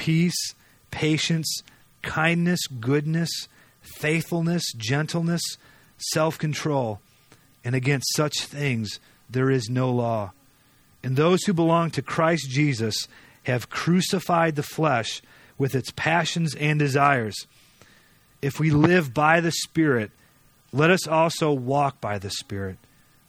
peace, 0.00 0.54
patience, 0.90 1.62
kindness, 2.00 2.66
goodness, 2.80 3.48
faithfulness, 3.82 4.64
gentleness, 4.78 5.42
self 5.98 6.38
control. 6.38 7.00
And 7.62 7.74
against 7.74 8.16
such 8.16 8.40
things 8.40 8.98
there 9.28 9.50
is 9.50 9.68
no 9.68 9.90
law. 9.90 10.32
And 11.04 11.16
those 11.16 11.44
who 11.44 11.52
belong 11.52 11.90
to 11.90 12.02
Christ 12.02 12.48
Jesus 12.48 13.08
have 13.42 13.68
crucified 13.68 14.56
the 14.56 14.62
flesh 14.62 15.20
with 15.58 15.74
its 15.74 15.92
passions 15.94 16.54
and 16.54 16.78
desires. 16.78 17.36
If 18.40 18.58
we 18.58 18.70
live 18.70 19.12
by 19.12 19.40
the 19.40 19.52
Spirit, 19.52 20.12
let 20.72 20.88
us 20.88 21.06
also 21.06 21.52
walk 21.52 22.00
by 22.00 22.18
the 22.18 22.30
Spirit. 22.30 22.78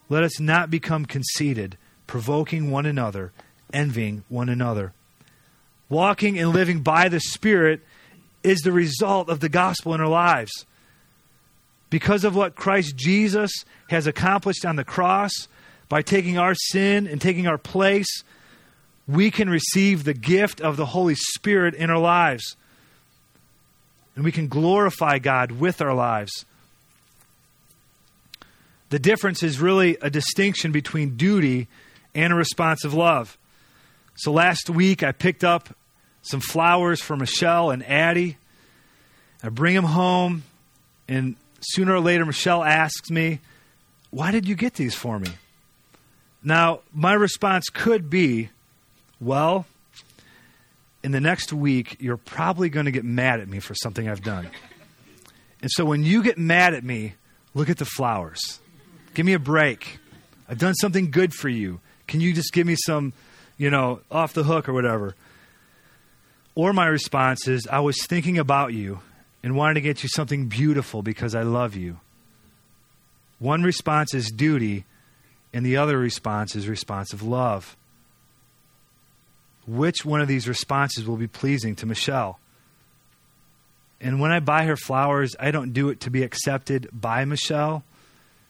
Let 0.08 0.24
us 0.24 0.40
not 0.40 0.72
become 0.72 1.06
conceited, 1.06 1.78
provoking 2.08 2.72
one 2.72 2.86
another, 2.86 3.34
envying 3.74 4.24
one 4.30 4.48
another. 4.48 4.94
Walking 5.92 6.40
and 6.40 6.54
living 6.54 6.84
by 6.84 7.10
the 7.10 7.20
Spirit 7.20 7.82
is 8.44 8.62
the 8.62 8.72
result 8.72 9.28
of 9.28 9.42
the 9.42 9.50
gospel 9.50 9.94
in 9.94 10.00
our 10.00 10.08
lives. 10.08 10.66
Because 11.90 12.24
of 12.24 12.34
what 12.34 12.56
Christ 12.56 12.96
Jesus 12.96 13.52
has 13.90 14.08
accomplished 14.08 14.66
on 14.66 14.78
the 14.78 14.86
cross, 14.86 15.50
by 15.90 16.02
taking 16.02 16.38
our 16.38 16.56
sin 16.56 17.08
and 17.08 17.20
taking 17.20 17.46
our 17.46 17.58
place, 17.58 18.24
we 19.06 19.30
can 19.30 19.50
receive 19.50 20.06
the 20.06 20.14
gift 20.14 20.62
of 20.62 20.78
the 20.78 20.86
Holy 20.86 21.16
Spirit 21.16 21.76
in 21.76 21.90
our 21.90 22.00
lives. 22.00 22.56
And 24.16 24.24
we 24.24 24.32
can 24.32 24.48
glorify 24.48 25.20
God 25.20 25.52
with 25.52 25.82
our 25.82 25.94
lives. 25.94 26.46
The 28.92 29.00
difference 29.00 29.44
is 29.44 29.60
really 29.60 29.98
a 30.02 30.10
distinction 30.10 30.72
between 30.72 31.18
duty 31.18 31.68
and 32.16 32.32
a 32.32 32.38
responsive 32.38 32.94
love. 32.94 33.38
So 34.16 34.32
last 34.32 34.70
week 34.70 35.04
I 35.04 35.12
picked 35.12 35.44
up 35.44 35.76
some 36.22 36.40
flowers 36.40 37.02
for 37.02 37.16
Michelle 37.16 37.72
and 37.72 37.86
Addie. 37.86 38.38
I 39.44 39.50
bring 39.50 39.76
them 39.76 39.86
home, 39.86 40.44
and 41.08 41.36
sooner 41.62 41.96
or 41.96 42.00
later 42.00 42.26
Michelle 42.26 42.64
asks 42.64 43.10
me, 43.10 43.40
Why 44.10 44.32
did 44.32 44.48
you 44.48 44.56
get 44.56 44.76
these 44.76 44.96
for 44.96 45.20
me? 45.20 45.30
Now, 46.44 46.82
my 46.94 47.14
response 47.14 47.70
could 47.70 48.10
be, 48.10 48.50
Well, 49.20 49.66
in 51.04 51.12
the 51.12 51.22
next 51.22 51.52
week, 51.52 51.98
you're 52.00 52.18
probably 52.18 52.70
going 52.70 52.86
to 52.86 52.92
get 52.92 53.04
mad 53.04 53.40
at 53.40 53.48
me 53.48 53.60
for 53.60 53.74
something 53.74 54.08
I've 54.08 54.24
done. 54.24 54.50
And 55.62 55.72
so 55.72 55.86
when 55.86 56.04
you 56.04 56.24
get 56.24 56.38
mad 56.38 56.74
at 56.74 56.84
me, 56.84 57.16
look 57.54 57.70
at 57.70 57.78
the 57.78 57.86
flowers. 57.86 58.60
Give 59.14 59.26
me 59.26 59.34
a 59.34 59.40
break. 59.40 60.00
I've 60.48 60.58
done 60.58 60.74
something 60.76 61.12
good 61.12 61.34
for 61.34 61.50
you. 61.50 61.80
Can 62.08 62.22
you 62.22 62.34
just 62.34 62.54
give 62.54 62.68
me 62.68 62.76
some, 62.86 63.14
you 63.58 63.70
know, 63.70 64.02
off 64.12 64.34
the 64.34 64.44
hook 64.44 64.68
or 64.68 64.74
whatever? 64.74 65.16
Or 66.56 66.74
my 66.74 66.88
response 66.88 67.48
is, 67.48 67.68
I 67.68 67.80
was 67.80 68.06
thinking 68.06 68.38
about 68.38 68.74
you 68.74 69.00
and 69.44 69.56
wanted 69.56 69.76
to 69.76 69.82
get 69.82 70.04
you 70.04 70.10
something 70.10 70.48
beautiful 70.48 71.02
because 71.02 71.34
I 71.34 71.44
love 71.44 71.76
you. 71.76 72.00
One 73.40 73.64
response 73.64 74.14
is 74.14 74.30
duty, 74.30 74.86
and 75.54 75.66
the 75.66 75.78
other 75.78 75.98
response 75.98 76.56
is 76.56 76.68
response 76.68 77.14
of 77.14 77.24
love. 77.24 77.76
Which 79.66 80.06
one 80.06 80.22
of 80.22 80.28
these 80.28 80.48
responses 80.48 81.08
will 81.08 81.18
be 81.18 81.28
pleasing 81.28 81.76
to 81.78 81.86
Michelle? 81.86 82.40
And 84.00 84.20
when 84.20 84.32
I 84.32 84.40
buy 84.40 84.66
her 84.66 84.78
flowers, 84.78 85.36
I 85.40 85.52
don't 85.52 85.74
do 85.74 85.90
it 85.90 86.02
to 86.02 86.10
be 86.10 86.24
accepted 86.24 86.90
by 86.92 87.24
Michelle. 87.26 87.84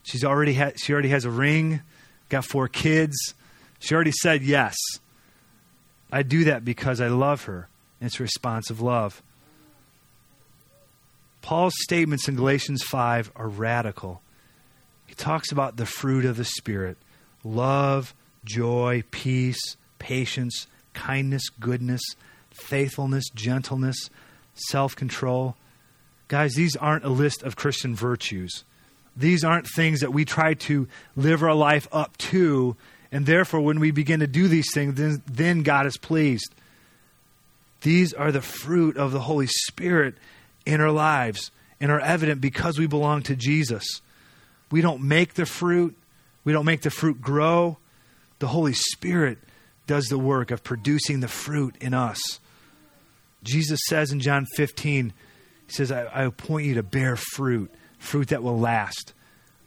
She's 0.04 0.24
already 0.24 0.54
ha- 0.54 0.72
she 0.78 0.94
already 0.94 1.10
has 1.10 1.26
a 1.26 1.30
ring, 1.30 1.82
got 2.30 2.46
four 2.46 2.68
kids. 2.68 3.16
She 3.80 3.94
already 3.94 4.12
said 4.12 4.44
yes. 4.44 4.76
I 6.12 6.24
do 6.24 6.46
that 6.46 6.66
because 6.66 7.02
I 7.02 7.08
love 7.08 7.46
her. 7.46 7.68
It's 8.02 8.20
a 8.20 8.24
response 8.24 8.70
of 8.70 8.82
love. 8.82 9.22
Paul's 11.42 11.74
statements 11.82 12.28
in 12.28 12.36
Galatians 12.36 12.84
5 12.84 13.32
are 13.36 13.48
radical. 13.48 14.22
He 15.06 15.14
talks 15.14 15.52
about 15.52 15.78
the 15.78 15.86
fruit 15.86 16.26
of 16.26 16.38
the 16.38 16.46
Spirit 16.46 16.98
love, 17.44 18.14
joy, 18.44 19.04
peace, 19.12 19.78
patience, 20.00 20.68
kindness, 20.94 21.50
goodness, 21.60 22.02
faithfulness, 22.52 23.26
gentleness, 23.34 24.10
self 24.54 24.96
control. 24.96 25.56
Guys, 26.28 26.54
these 26.54 26.76
aren't 26.76 27.04
a 27.04 27.10
list 27.10 27.44
of 27.44 27.56
Christian 27.56 27.96
virtues. 27.96 28.64
These 29.16 29.44
aren't 29.44 29.68
things 29.68 30.00
that 30.00 30.14
we 30.14 30.24
try 30.24 30.54
to 30.54 30.88
live 31.16 31.44
our 31.44 31.54
life 31.54 31.88
up 31.92 32.16
to, 32.18 32.78
and 33.12 33.26
therefore, 33.26 33.60
when 33.60 33.80
we 33.80 33.92
begin 33.92 34.22
to 34.22 34.28
do 34.28 34.48
these 34.48 34.72
things, 34.74 34.96
then, 34.96 35.22
then 35.30 35.64
God 35.64 35.86
is 35.86 35.98
pleased. 35.98 36.56
These 37.82 38.14
are 38.14 38.32
the 38.32 38.42
fruit 38.42 38.98
of 38.98 39.12
the 39.12 39.20
Holy 39.20 39.48
Spirit 39.48 40.16
in 40.66 40.82
our 40.82 40.92
lives 40.92 41.52
and 41.80 41.92
are 41.92 42.00
evident 42.00 42.42
because 42.42 42.78
we 42.78 42.88
belong 42.88 43.24
to 43.24 43.36
Jesus. 43.36 44.02
We 44.70 44.82
don't 44.82 45.02
make 45.02 45.34
the 45.34 45.46
fruit, 45.46 45.98
we 46.44 46.54
don't 46.54 46.66
make 46.66 46.82
the 46.82 46.90
fruit 46.90 47.22
grow. 47.22 47.78
The 48.40 48.48
Holy 48.48 48.74
Spirit 48.74 49.38
does 49.88 50.06
the 50.06 50.18
work 50.18 50.52
of 50.52 50.64
producing 50.64 51.20
the 51.20 51.28
fruit 51.28 51.76
in 51.82 51.94
us. 51.94 52.40
Jesus 53.44 53.80
says 53.88 54.12
in 54.12 54.20
John 54.20 54.46
15, 54.56 55.14
He 55.68 55.74
says, 55.74 55.92
I, 55.92 56.04
I 56.06 56.24
appoint 56.24 56.66
you 56.68 56.76
to 56.76 56.84
bear 56.84 57.16
fruit, 57.16 57.72
fruit 58.00 58.30
that 58.30 58.44
will 58.44 58.60
last. 58.60 59.14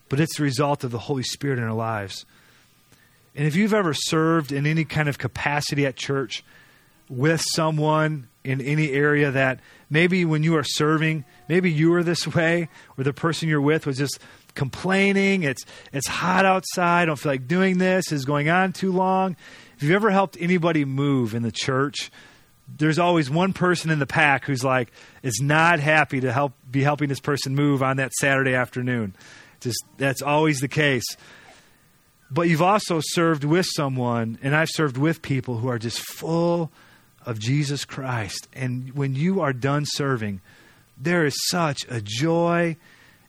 But 0.08 0.20
it's 0.20 0.36
the 0.36 0.44
result 0.44 0.84
of 0.84 0.90
the 0.90 0.98
Holy 0.98 1.22
Spirit 1.22 1.58
in 1.58 1.64
our 1.64 1.72
lives. 1.72 2.24
And 3.34 3.46
if 3.46 3.56
you've 3.56 3.74
ever 3.74 3.94
served 3.94 4.52
in 4.52 4.66
any 4.66 4.84
kind 4.84 5.08
of 5.08 5.18
capacity 5.18 5.86
at 5.86 5.96
church 5.96 6.44
with 7.08 7.42
someone 7.54 8.28
in 8.42 8.60
any 8.60 8.90
area 8.92 9.30
that 9.30 9.60
maybe 9.88 10.24
when 10.24 10.42
you 10.42 10.56
are 10.56 10.64
serving, 10.64 11.24
maybe 11.48 11.70
you 11.70 11.90
were 11.90 12.02
this 12.02 12.26
way, 12.26 12.68
or 12.96 13.04
the 13.04 13.12
person 13.12 13.48
you're 13.48 13.60
with 13.60 13.86
was 13.86 13.96
just 13.96 14.18
complaining, 14.54 15.42
it's 15.42 15.64
it's 15.92 16.06
hot 16.06 16.44
outside, 16.44 17.02
I 17.02 17.04
don't 17.06 17.16
feel 17.16 17.32
like 17.32 17.48
doing 17.48 17.78
this, 17.78 18.12
is 18.12 18.24
going 18.24 18.48
on 18.48 18.72
too 18.72 18.92
long. 18.92 19.36
If 19.76 19.82
you've 19.82 19.92
ever 19.92 20.10
helped 20.10 20.36
anybody 20.38 20.84
move 20.84 21.34
in 21.34 21.42
the 21.42 21.52
church, 21.52 22.10
there's 22.68 22.98
always 22.98 23.30
one 23.30 23.52
person 23.52 23.90
in 23.90 23.98
the 23.98 24.06
pack 24.06 24.44
who's 24.44 24.64
like 24.64 24.92
is 25.22 25.40
not 25.42 25.80
happy 25.80 26.20
to 26.20 26.32
help 26.32 26.52
be 26.70 26.82
helping 26.82 27.08
this 27.08 27.20
person 27.20 27.54
move 27.54 27.82
on 27.82 27.96
that 27.96 28.12
Saturday 28.12 28.54
afternoon. 28.54 29.14
Just 29.60 29.84
that's 29.96 30.22
always 30.22 30.60
the 30.60 30.68
case. 30.68 31.04
But 32.30 32.48
you've 32.48 32.62
also 32.62 33.00
served 33.00 33.44
with 33.44 33.66
someone, 33.76 34.38
and 34.42 34.56
I've 34.56 34.70
served 34.70 34.96
with 34.96 35.22
people 35.22 35.58
who 35.58 35.68
are 35.68 35.78
just 35.78 36.00
full 36.00 36.72
of 37.26 37.38
Jesus 37.38 37.84
Christ. 37.84 38.48
And 38.52 38.94
when 38.94 39.14
you 39.14 39.40
are 39.40 39.52
done 39.52 39.84
serving, 39.86 40.40
there 40.96 41.24
is 41.24 41.34
such 41.48 41.84
a 41.88 42.00
joy 42.00 42.76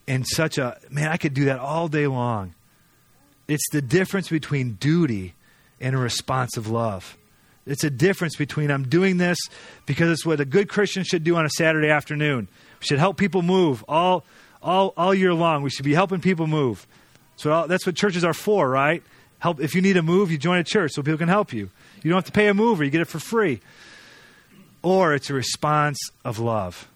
and 0.08 0.26
such 0.28 0.58
a 0.58 0.78
man, 0.90 1.10
I 1.10 1.18
could 1.18 1.34
do 1.34 1.46
that 1.46 1.60
all 1.60 1.88
day 1.88 2.08
long. 2.08 2.54
It's 3.48 3.68
the 3.72 3.82
difference 3.82 4.30
between 4.30 4.74
duty 4.74 5.34
and 5.80 5.96
a 5.96 6.00
response 6.00 6.58
of 6.58 6.70
love. 6.70 7.18
It's 7.66 7.84
a 7.84 7.90
difference 7.90 8.36
between 8.36 8.70
I'm 8.70 8.88
doing 8.88 9.18
this 9.18 9.38
because 9.86 10.12
it's 10.12 10.26
what 10.26 10.40
a 10.40 10.46
good 10.46 10.70
Christian 10.70 11.04
should 11.04 11.24
do 11.24 11.36
on 11.36 11.46
a 11.46 11.50
Saturday 11.50 11.90
afternoon. 11.90 12.48
We 12.80 12.86
should 12.86 13.00
help 13.00 13.18
people 13.18 13.42
move 13.42 13.84
all, 13.88 14.24
all, 14.62 14.94
all 14.96 15.14
year 15.14 15.34
long. 15.34 15.64
We 15.64 15.72
should 15.72 15.86
be 15.86 15.94
helping 15.94 16.22
people 16.22 16.46
move. 16.46 16.86
So 17.38 17.66
that's 17.68 17.86
what 17.86 17.96
churches 17.96 18.24
are 18.24 18.34
for, 18.34 18.70
right? 18.70 19.04
Help 19.40 19.60
if 19.60 19.76
you 19.76 19.82
need 19.82 19.98
a 19.98 20.04
move, 20.04 20.32
you 20.32 20.38
join 20.38 20.60
a 20.60 20.64
church 20.64 20.92
so 20.94 21.02
people 21.02 21.18
can 21.18 21.28
help 21.28 21.54
you. 21.54 21.70
You 22.04 22.10
don't 22.10 22.18
have 22.18 22.26
to 22.26 22.32
pay 22.32 22.48
a 22.48 22.54
mover; 22.54 22.84
you 22.84 22.90
get 22.90 23.02
it 23.02 23.08
for 23.08 23.20
free. 23.20 23.62
Or 24.82 25.14
it's 25.14 25.30
a 25.30 25.34
response 25.34 25.98
of 26.24 26.38
love. 26.38 26.88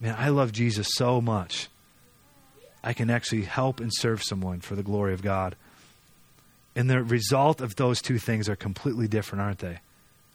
Man, 0.00 0.14
I 0.18 0.28
love 0.28 0.52
Jesus 0.52 0.88
so 0.94 1.20
much. 1.20 1.68
I 2.82 2.92
can 2.92 3.10
actually 3.10 3.42
help 3.42 3.80
and 3.80 3.92
serve 3.92 4.22
someone 4.22 4.60
for 4.60 4.74
the 4.74 4.82
glory 4.82 5.12
of 5.12 5.22
God. 5.22 5.56
And 6.74 6.88
the 6.88 7.02
result 7.02 7.60
of 7.60 7.76
those 7.76 8.00
two 8.00 8.18
things 8.18 8.48
are 8.48 8.56
completely 8.56 9.08
different, 9.08 9.42
aren't 9.42 9.58
they? 9.58 9.78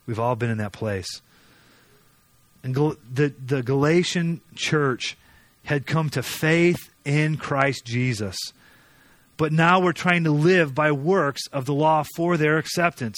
We've 0.05 0.19
all 0.19 0.35
been 0.35 0.49
in 0.49 0.57
that 0.57 0.73
place. 0.73 1.21
And 2.63 2.75
the, 2.75 3.33
the 3.45 3.63
Galatian 3.63 4.41
church 4.55 5.17
had 5.63 5.85
come 5.85 6.09
to 6.11 6.23
faith 6.23 6.89
in 7.05 7.37
Christ 7.37 7.85
Jesus. 7.85 8.37
But 9.37 9.51
now 9.51 9.79
we're 9.79 9.93
trying 9.93 10.25
to 10.25 10.31
live 10.31 10.75
by 10.75 10.91
works 10.91 11.41
of 11.51 11.65
the 11.65 11.73
law 11.73 12.03
for 12.15 12.37
their 12.37 12.57
acceptance. 12.57 13.17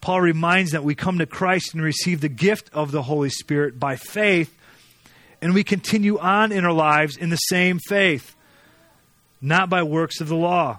Paul 0.00 0.20
reminds 0.20 0.72
that 0.72 0.84
we 0.84 0.94
come 0.94 1.18
to 1.18 1.26
Christ 1.26 1.74
and 1.74 1.82
receive 1.82 2.20
the 2.20 2.28
gift 2.28 2.70
of 2.72 2.92
the 2.92 3.02
Holy 3.02 3.30
Spirit 3.30 3.80
by 3.80 3.96
faith, 3.96 4.54
and 5.42 5.54
we 5.54 5.64
continue 5.64 6.18
on 6.18 6.52
in 6.52 6.64
our 6.64 6.72
lives 6.72 7.16
in 7.16 7.30
the 7.30 7.36
same 7.36 7.78
faith, 7.78 8.34
not 9.40 9.68
by 9.68 9.82
works 9.82 10.20
of 10.20 10.28
the 10.28 10.36
law. 10.36 10.78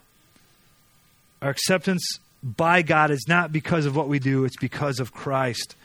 Our 1.42 1.50
acceptance 1.50 2.20
by 2.44 2.82
God 2.82 3.12
is 3.12 3.26
not 3.28 3.52
because 3.52 3.86
of 3.86 3.96
what 3.96 4.08
we 4.08 4.20
do, 4.20 4.46
it's 4.46 4.58
because 4.58 5.00
of 5.00 5.12
Christ. 5.12 5.76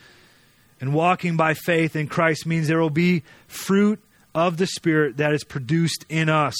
And 0.80 0.94
walking 0.94 1.36
by 1.36 1.54
faith 1.54 1.96
in 1.96 2.08
Christ 2.08 2.46
means 2.46 2.68
there 2.68 2.80
will 2.80 2.90
be 2.90 3.22
fruit 3.46 4.00
of 4.34 4.56
the 4.56 4.66
Spirit 4.66 5.18
that 5.18 5.32
is 5.32 5.44
produced 5.44 6.04
in 6.08 6.28
us. 6.28 6.56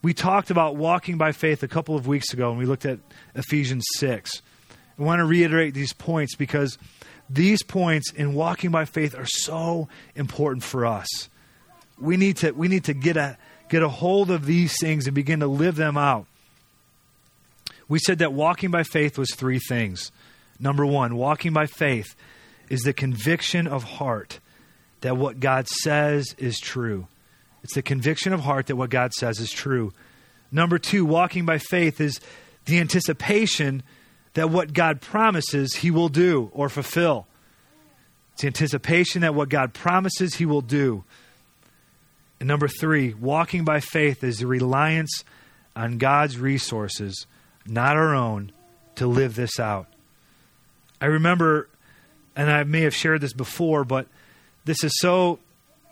We 0.00 0.14
talked 0.14 0.50
about 0.50 0.76
walking 0.76 1.18
by 1.18 1.32
faith 1.32 1.62
a 1.62 1.68
couple 1.68 1.96
of 1.96 2.06
weeks 2.06 2.32
ago 2.32 2.50
and 2.50 2.58
we 2.58 2.66
looked 2.66 2.86
at 2.86 3.00
Ephesians 3.34 3.84
6. 3.96 4.42
I 4.98 5.02
want 5.02 5.20
to 5.20 5.24
reiterate 5.24 5.74
these 5.74 5.92
points 5.92 6.34
because 6.34 6.78
these 7.30 7.62
points 7.62 8.12
in 8.12 8.34
walking 8.34 8.70
by 8.70 8.84
faith 8.84 9.14
are 9.14 9.26
so 9.26 9.88
important 10.14 10.64
for 10.64 10.86
us. 10.86 11.28
We 11.98 12.16
need 12.16 12.38
to, 12.38 12.52
we 12.52 12.68
need 12.68 12.84
to 12.84 12.94
get, 12.94 13.16
a, 13.16 13.36
get 13.68 13.82
a 13.82 13.88
hold 13.88 14.30
of 14.30 14.46
these 14.46 14.78
things 14.80 15.06
and 15.06 15.14
begin 15.14 15.40
to 15.40 15.46
live 15.46 15.76
them 15.76 15.96
out. 15.96 16.26
We 17.88 17.98
said 17.98 18.18
that 18.18 18.32
walking 18.32 18.70
by 18.70 18.82
faith 18.82 19.18
was 19.18 19.34
three 19.34 19.58
things. 19.58 20.10
Number 20.60 20.84
one, 20.84 21.16
walking 21.16 21.52
by 21.52 21.66
faith 21.66 22.14
is 22.68 22.80
the 22.80 22.92
conviction 22.92 23.66
of 23.66 23.84
heart 23.84 24.40
that 25.00 25.16
what 25.16 25.40
God 25.40 25.68
says 25.68 26.34
is 26.38 26.58
true. 26.58 27.06
It's 27.62 27.74
the 27.74 27.82
conviction 27.82 28.32
of 28.32 28.40
heart 28.40 28.66
that 28.66 28.76
what 28.76 28.90
God 28.90 29.12
says 29.12 29.38
is 29.38 29.50
true. 29.50 29.92
Number 30.50 30.78
two, 30.78 31.04
walking 31.04 31.44
by 31.46 31.58
faith 31.58 32.00
is 32.00 32.20
the 32.64 32.78
anticipation 32.80 33.82
that 34.38 34.50
what 34.50 34.72
God 34.72 35.00
promises 35.00 35.74
he 35.74 35.90
will 35.90 36.08
do 36.08 36.48
or 36.52 36.68
fulfill. 36.68 37.26
It's 38.34 38.44
anticipation 38.44 39.22
that 39.22 39.34
what 39.34 39.48
God 39.48 39.74
promises 39.74 40.36
he 40.36 40.46
will 40.46 40.60
do. 40.60 41.02
And 42.38 42.46
number 42.46 42.68
three, 42.68 43.14
walking 43.14 43.64
by 43.64 43.80
faith 43.80 44.22
is 44.22 44.38
the 44.38 44.46
reliance 44.46 45.24
on 45.74 45.98
God's 45.98 46.38
resources 46.38 47.26
not 47.68 47.96
our 47.96 48.14
own, 48.14 48.50
to 48.96 49.06
live 49.06 49.34
this 49.34 49.60
out. 49.60 49.86
I 51.00 51.06
remember, 51.06 51.68
and 52.34 52.50
I 52.50 52.64
may 52.64 52.80
have 52.82 52.94
shared 52.94 53.20
this 53.20 53.32
before, 53.32 53.84
but 53.84 54.06
this 54.64 54.82
is 54.82 54.92
so 54.98 55.38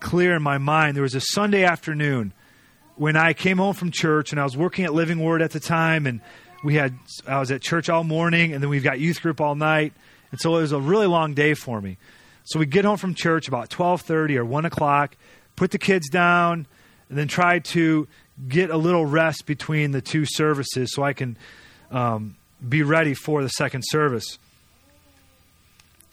clear 0.00 0.34
in 0.34 0.42
my 0.42 0.58
mind. 0.58 0.96
There 0.96 1.02
was 1.02 1.14
a 1.14 1.20
Sunday 1.20 1.64
afternoon 1.64 2.32
when 2.96 3.16
I 3.16 3.34
came 3.34 3.58
home 3.58 3.74
from 3.74 3.90
church, 3.90 4.32
and 4.32 4.40
I 4.40 4.44
was 4.44 4.56
working 4.56 4.84
at 4.84 4.94
Living 4.94 5.20
Word 5.20 5.42
at 5.42 5.50
the 5.50 5.60
time, 5.60 6.06
and 6.06 6.20
we 6.66 6.74
had 6.74 6.98
I 7.28 7.38
was 7.38 7.52
at 7.52 7.62
church 7.62 7.88
all 7.88 8.02
morning, 8.02 8.52
and 8.52 8.60
then 8.60 8.68
we've 8.68 8.82
got 8.82 8.98
youth 8.98 9.22
group 9.22 9.40
all 9.40 9.54
night, 9.54 9.92
and 10.32 10.40
so 10.40 10.56
it 10.56 10.62
was 10.62 10.72
a 10.72 10.80
really 10.80 11.06
long 11.06 11.32
day 11.32 11.54
for 11.54 11.80
me. 11.80 11.96
So 12.42 12.58
we 12.58 12.66
get 12.66 12.84
home 12.84 12.96
from 12.96 13.14
church 13.14 13.46
about 13.46 13.70
twelve 13.70 14.02
thirty 14.02 14.36
or 14.36 14.44
one 14.44 14.64
o'clock, 14.64 15.16
put 15.54 15.70
the 15.70 15.78
kids 15.78 16.08
down, 16.08 16.66
and 17.08 17.16
then 17.16 17.28
try 17.28 17.60
to 17.60 18.08
get 18.48 18.70
a 18.70 18.76
little 18.76 19.06
rest 19.06 19.46
between 19.46 19.92
the 19.92 20.00
two 20.00 20.24
services 20.26 20.92
so 20.92 21.04
I 21.04 21.12
can 21.12 21.38
um, 21.92 22.34
be 22.68 22.82
ready 22.82 23.14
for 23.14 23.44
the 23.44 23.48
second 23.48 23.82
service. 23.86 24.36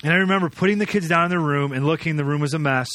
And 0.03 0.13
I 0.13 0.17
remember 0.17 0.49
putting 0.51 0.77
the 0.77 0.85
kids 0.85 1.09
down 1.09 1.25
in 1.25 1.29
their 1.31 1.39
room 1.39 1.71
and 1.71 1.83
looking, 1.83 2.15
the 2.15 2.25
room 2.25 2.41
was 2.41 2.53
a 2.53 2.59
mess, 2.59 2.89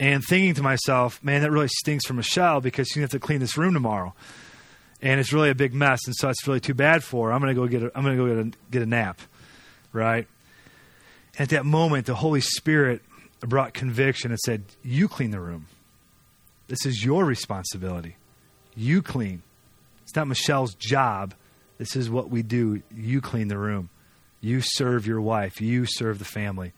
and 0.00 0.24
thinking 0.24 0.54
to 0.54 0.62
myself, 0.62 1.22
man, 1.22 1.42
that 1.42 1.52
really 1.52 1.68
stinks 1.68 2.04
for 2.04 2.14
Michelle 2.14 2.60
because 2.60 2.88
she's 2.88 2.96
going 2.96 3.08
to 3.08 3.14
have 3.14 3.20
to 3.22 3.24
clean 3.24 3.38
this 3.38 3.56
room 3.56 3.74
tomorrow. 3.74 4.12
And 5.02 5.18
it's 5.18 5.32
really 5.32 5.50
a 5.50 5.54
big 5.54 5.74
mess, 5.74 6.00
and 6.06 6.14
so 6.16 6.28
it's 6.28 6.46
really 6.46 6.60
too 6.60 6.74
bad 6.74 7.02
for 7.02 7.28
her. 7.28 7.32
I'm 7.34 7.40
going 7.40 7.54
to 7.54 7.60
go 7.60 7.66
get 7.66 7.82
a, 7.82 7.98
I'm 7.98 8.04
to 8.04 8.16
go 8.16 8.28
get 8.28 8.38
a, 8.38 8.58
get 8.70 8.82
a 8.82 8.86
nap, 8.86 9.20
right? 9.92 10.28
At 11.38 11.48
that 11.48 11.66
moment, 11.66 12.06
the 12.06 12.14
Holy 12.14 12.40
Spirit 12.40 13.02
brought 13.40 13.74
conviction 13.74 14.30
and 14.30 14.38
said, 14.38 14.62
You 14.82 15.08
clean 15.08 15.32
the 15.32 15.40
room. 15.40 15.66
This 16.68 16.86
is 16.86 17.04
your 17.04 17.24
responsibility. 17.24 18.16
You 18.76 19.02
clean. 19.02 19.42
It's 20.04 20.14
not 20.14 20.28
Michelle's 20.28 20.74
job. 20.74 21.34
This 21.78 21.96
is 21.96 22.08
what 22.08 22.30
we 22.30 22.42
do. 22.42 22.82
You 22.94 23.20
clean 23.20 23.48
the 23.48 23.58
room. 23.58 23.90
You 24.40 24.60
serve 24.60 25.06
your 25.06 25.20
wife. 25.20 25.60
You 25.60 25.84
serve 25.86 26.18
the 26.18 26.24
family. 26.24 26.72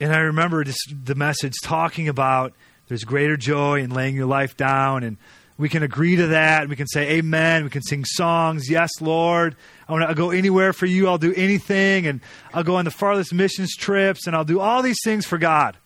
And 0.00 0.12
I 0.12 0.18
remember 0.18 0.64
just 0.64 0.94
the 1.04 1.14
message 1.14 1.54
talking 1.62 2.08
about 2.08 2.52
there's 2.88 3.04
greater 3.04 3.36
joy 3.36 3.80
in 3.80 3.90
laying 3.90 4.16
your 4.16 4.26
life 4.26 4.56
down 4.56 5.02
and 5.04 5.16
we 5.60 5.68
can 5.68 5.82
agree 5.82 6.16
to 6.16 6.28
that. 6.28 6.70
We 6.70 6.74
can 6.74 6.86
say 6.86 7.18
amen. 7.18 7.64
We 7.64 7.70
can 7.70 7.82
sing 7.82 8.06
songs. 8.06 8.70
Yes, 8.70 8.88
Lord. 9.02 9.54
I 9.86 9.92
want 9.92 10.08
to 10.08 10.14
go 10.14 10.30
anywhere 10.30 10.72
for 10.72 10.86
you. 10.86 11.06
I'll 11.06 11.18
do 11.18 11.34
anything. 11.36 12.06
And 12.06 12.22
I'll 12.54 12.64
go 12.64 12.76
on 12.76 12.86
the 12.86 12.90
farthest 12.90 13.34
missions 13.34 13.76
trips 13.76 14.26
and 14.26 14.34
I'll 14.34 14.46
do 14.46 14.58
all 14.58 14.80
these 14.80 14.96
things 15.04 15.26
for 15.26 15.36
God. 15.36 15.76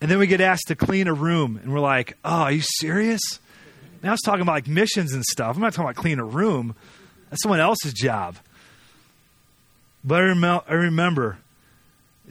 And 0.00 0.08
then 0.08 0.20
we 0.20 0.28
get 0.28 0.40
asked 0.40 0.68
to 0.68 0.76
clean 0.76 1.08
a 1.08 1.12
room. 1.12 1.58
And 1.60 1.72
we're 1.72 1.80
like, 1.80 2.16
oh, 2.24 2.42
are 2.42 2.52
you 2.52 2.62
serious? 2.62 3.20
Now 4.00 4.10
I 4.10 4.12
was 4.12 4.20
talking 4.20 4.42
about 4.42 4.52
like 4.52 4.68
missions 4.68 5.12
and 5.12 5.24
stuff. 5.24 5.56
I'm 5.56 5.62
not 5.62 5.72
talking 5.72 5.90
about 5.90 5.96
cleaning 5.96 6.20
a 6.20 6.24
room. 6.24 6.76
That's 7.30 7.42
someone 7.42 7.58
else's 7.58 7.92
job. 7.92 8.36
But 10.04 10.20
I, 10.20 10.26
rem- 10.26 10.44
I 10.44 10.72
remember 10.72 11.38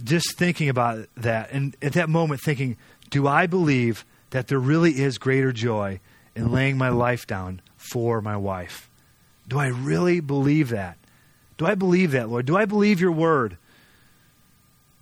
just 0.01 0.37
thinking 0.37 0.69
about 0.69 1.07
that. 1.17 1.51
And 1.51 1.75
at 1.81 1.91
that 1.93 2.07
moment, 2.07 2.39
thinking, 2.39 2.77
do 3.09 3.27
I 3.27 3.47
believe 3.47 4.05
that 4.29 4.47
there 4.47 4.59
really 4.59 4.91
is 5.01 5.17
greater 5.17 5.51
joy 5.51 5.99
in 6.35 6.51
laying 6.51 6.77
my 6.77 6.89
life 6.89 7.27
down 7.27 7.61
for 7.77 8.21
my 8.21 8.37
wife. 8.37 8.89
Do 9.47 9.59
I 9.59 9.67
really 9.67 10.19
believe 10.19 10.69
that? 10.69 10.97
Do 11.57 11.65
I 11.65 11.75
believe 11.75 12.11
that, 12.11 12.29
Lord? 12.29 12.45
Do 12.45 12.57
I 12.57 12.65
believe 12.65 13.01
your 13.01 13.11
word? 13.11 13.57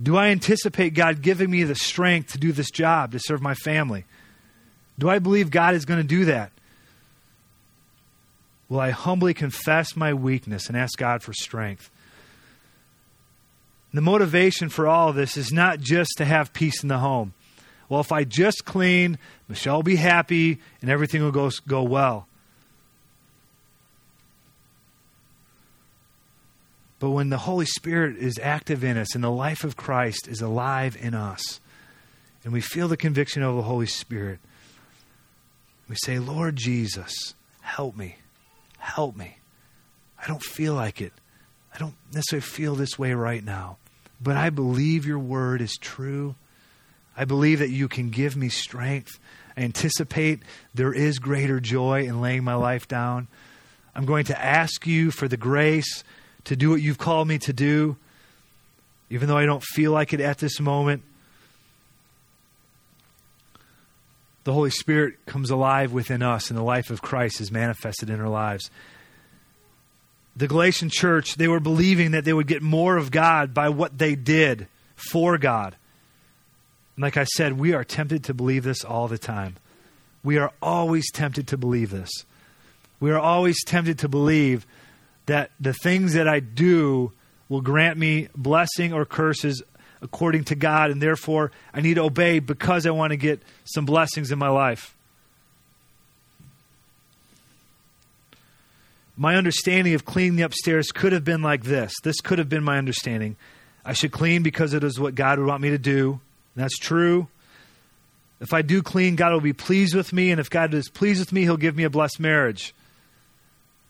Do 0.01 0.17
I 0.17 0.27
anticipate 0.27 0.93
God 0.93 1.21
giving 1.21 1.51
me 1.51 1.63
the 1.63 1.75
strength 1.75 2.31
to 2.33 2.37
do 2.37 2.51
this 2.51 2.71
job, 2.71 3.11
to 3.11 3.19
serve 3.19 3.41
my 3.41 3.53
family? 3.53 4.05
Do 4.97 5.09
I 5.09 5.19
believe 5.19 5.51
God 5.51 5.75
is 5.75 5.85
going 5.85 6.01
to 6.01 6.07
do 6.07 6.25
that? 6.25 6.51
Will 8.67 8.79
I 8.79 8.91
humbly 8.91 9.33
confess 9.33 9.95
my 9.95 10.13
weakness 10.13 10.67
and 10.67 10.77
ask 10.77 10.97
God 10.97 11.23
for 11.23 11.33
strength? 11.33 11.89
The 13.93 14.01
motivation 14.01 14.69
for 14.69 14.87
all 14.87 15.09
of 15.09 15.15
this 15.15 15.35
is 15.35 15.51
not 15.51 15.79
just 15.79 16.11
to 16.17 16.25
have 16.25 16.53
peace 16.53 16.83
in 16.83 16.89
the 16.89 16.99
home 16.99 17.33
well, 17.89 17.99
if 17.99 18.11
I 18.11 18.23
just 18.23 18.65
clean, 18.65 19.17
Michelle 19.47 19.77
will 19.77 19.83
be 19.83 19.95
happy 19.95 20.59
and 20.81 20.89
everything 20.89 21.23
will 21.23 21.31
go, 21.31 21.49
go 21.67 21.83
well. 21.83 22.27
But 26.99 27.11
when 27.11 27.29
the 27.29 27.37
Holy 27.37 27.65
Spirit 27.65 28.17
is 28.17 28.39
active 28.41 28.83
in 28.83 28.97
us 28.97 29.15
and 29.15 29.23
the 29.23 29.31
life 29.31 29.63
of 29.63 29.75
Christ 29.75 30.27
is 30.27 30.41
alive 30.41 30.97
in 30.99 31.13
us, 31.13 31.59
and 32.43 32.53
we 32.53 32.61
feel 32.61 32.87
the 32.87 32.97
conviction 32.97 33.41
of 33.41 33.55
the 33.55 33.63
Holy 33.63 33.87
Spirit, 33.87 34.39
we 35.87 35.95
say, 36.03 36.19
Lord 36.19 36.55
Jesus, 36.55 37.33
help 37.61 37.97
me. 37.97 38.17
Help 38.77 39.15
me. 39.15 39.37
I 40.21 40.27
don't 40.27 40.43
feel 40.43 40.73
like 40.73 41.01
it. 41.01 41.13
I 41.73 41.77
don't 41.77 41.95
necessarily 42.13 42.41
feel 42.41 42.75
this 42.75 42.99
way 42.99 43.13
right 43.13 43.43
now. 43.43 43.77
But 44.21 44.35
I 44.35 44.49
believe 44.49 45.05
your 45.05 45.19
word 45.19 45.61
is 45.61 45.77
true. 45.77 46.35
I 47.19 47.25
believe 47.25 47.59
that 47.59 47.69
you 47.69 47.89
can 47.89 48.11
give 48.11 48.37
me 48.37 48.47
strength. 48.47 49.19
I 49.57 49.63
anticipate 49.63 50.39
there 50.73 50.93
is 50.93 51.19
greater 51.19 51.59
joy 51.59 52.03
in 52.03 52.21
laying 52.21 52.45
my 52.45 52.53
life 52.53 52.87
down. 52.87 53.27
I'm 53.93 54.05
going 54.05 54.23
to 54.25 54.41
ask 54.41 54.87
you 54.87 55.11
for 55.11 55.27
the 55.27 55.35
grace 55.35 56.05
to 56.45 56.55
do 56.55 56.69
what 56.69 56.81
you've 56.81 56.97
called 56.97 57.27
me 57.27 57.37
to 57.39 57.51
do, 57.51 57.97
even 59.09 59.27
though 59.27 59.35
I 59.35 59.45
don't 59.45 59.61
feel 59.61 59.91
like 59.91 60.13
it 60.13 60.21
at 60.21 60.37
this 60.37 60.61
moment. 60.61 61.03
The 64.45 64.53
Holy 64.53 64.71
Spirit 64.71 65.25
comes 65.25 65.49
alive 65.49 65.91
within 65.91 66.23
us, 66.23 66.49
and 66.49 66.57
the 66.57 66.63
life 66.63 66.89
of 66.89 67.01
Christ 67.01 67.41
is 67.41 67.51
manifested 67.51 68.09
in 68.09 68.21
our 68.21 68.29
lives. 68.29 68.71
The 70.37 70.47
Galatian 70.47 70.89
church, 70.89 71.35
they 71.35 71.49
were 71.49 71.59
believing 71.59 72.11
that 72.11 72.23
they 72.23 72.31
would 72.31 72.47
get 72.47 72.61
more 72.61 72.95
of 72.95 73.11
God 73.11 73.53
by 73.53 73.67
what 73.67 73.97
they 73.97 74.15
did 74.15 74.69
for 74.95 75.37
God. 75.37 75.75
And 76.99 77.03
like 77.03 77.15
I 77.15 77.23
said, 77.23 77.57
we 77.57 77.71
are 77.71 77.85
tempted 77.85 78.25
to 78.25 78.33
believe 78.33 78.65
this 78.65 78.83
all 78.83 79.07
the 79.07 79.17
time. 79.17 79.55
We 80.21 80.37
are 80.37 80.51
always 80.61 81.09
tempted 81.11 81.47
to 81.47 81.57
believe 81.57 81.91
this. 81.91 82.09
We 82.99 83.09
are 83.11 83.17
always 83.17 83.63
tempted 83.63 83.99
to 83.99 84.09
believe 84.09 84.67
that 85.25 85.51
the 85.61 85.71
things 85.71 86.11
that 86.15 86.27
I 86.27 86.41
do 86.41 87.13
will 87.47 87.61
grant 87.61 87.97
me 87.97 88.27
blessing 88.35 88.91
or 88.91 89.05
curses 89.05 89.63
according 90.01 90.43
to 90.45 90.55
God, 90.55 90.91
and 90.91 91.01
therefore 91.01 91.53
I 91.73 91.79
need 91.79 91.93
to 91.93 92.01
obey 92.03 92.39
because 92.39 92.85
I 92.85 92.89
want 92.89 93.11
to 93.11 93.17
get 93.17 93.41
some 93.63 93.85
blessings 93.85 94.29
in 94.29 94.37
my 94.37 94.49
life. 94.49 94.93
My 99.15 99.37
understanding 99.37 99.93
of 99.93 100.03
cleaning 100.03 100.35
the 100.35 100.43
upstairs 100.43 100.91
could 100.91 101.13
have 101.13 101.23
been 101.23 101.41
like 101.41 101.63
this. 101.63 101.93
This 102.03 102.19
could 102.19 102.39
have 102.39 102.49
been 102.49 102.65
my 102.65 102.77
understanding. 102.77 103.37
I 103.85 103.93
should 103.93 104.11
clean 104.11 104.43
because 104.43 104.73
it 104.73 104.83
is 104.83 104.99
what 104.99 105.15
God 105.15 105.39
would 105.39 105.47
want 105.47 105.61
me 105.61 105.69
to 105.69 105.77
do. 105.77 106.19
That's 106.59 106.77
true. 106.77 107.27
If 108.41 108.53
I 108.53 108.61
do 108.61 108.81
clean, 108.81 109.15
God 109.15 109.31
will 109.31 109.41
be 109.41 109.53
pleased 109.53 109.95
with 109.95 110.13
me, 110.13 110.31
and 110.31 110.39
if 110.39 110.49
God 110.49 110.73
is 110.73 110.89
pleased 110.89 111.19
with 111.19 111.31
me, 111.31 111.43
He'll 111.43 111.57
give 111.57 111.75
me 111.75 111.83
a 111.83 111.89
blessed 111.89 112.19
marriage. 112.19 112.73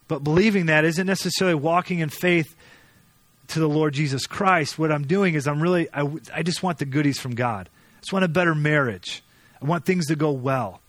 But 0.07 0.23
believing 0.23 0.67
that 0.67 0.85
isn't 0.85 1.05
necessarily 1.05 1.55
walking 1.55 1.99
in 1.99 2.09
faith 2.09 2.55
to 3.49 3.59
the 3.59 3.69
Lord 3.69 3.93
Jesus 3.93 4.27
Christ. 4.27 4.77
What 4.77 4.91
I'm 4.91 5.05
doing 5.05 5.35
is 5.35 5.47
I'm 5.47 5.61
really, 5.61 5.87
I, 5.93 6.07
I 6.33 6.43
just 6.43 6.63
want 6.63 6.77
the 6.77 6.85
goodies 6.85 7.19
from 7.19 7.35
God. 7.35 7.69
I 7.97 7.99
just 8.01 8.13
want 8.13 8.25
a 8.25 8.29
better 8.29 8.55
marriage. 8.55 9.23
I 9.61 9.65
want 9.65 9.85
things 9.85 10.07
to 10.07 10.15
go 10.15 10.31
well. 10.31 10.81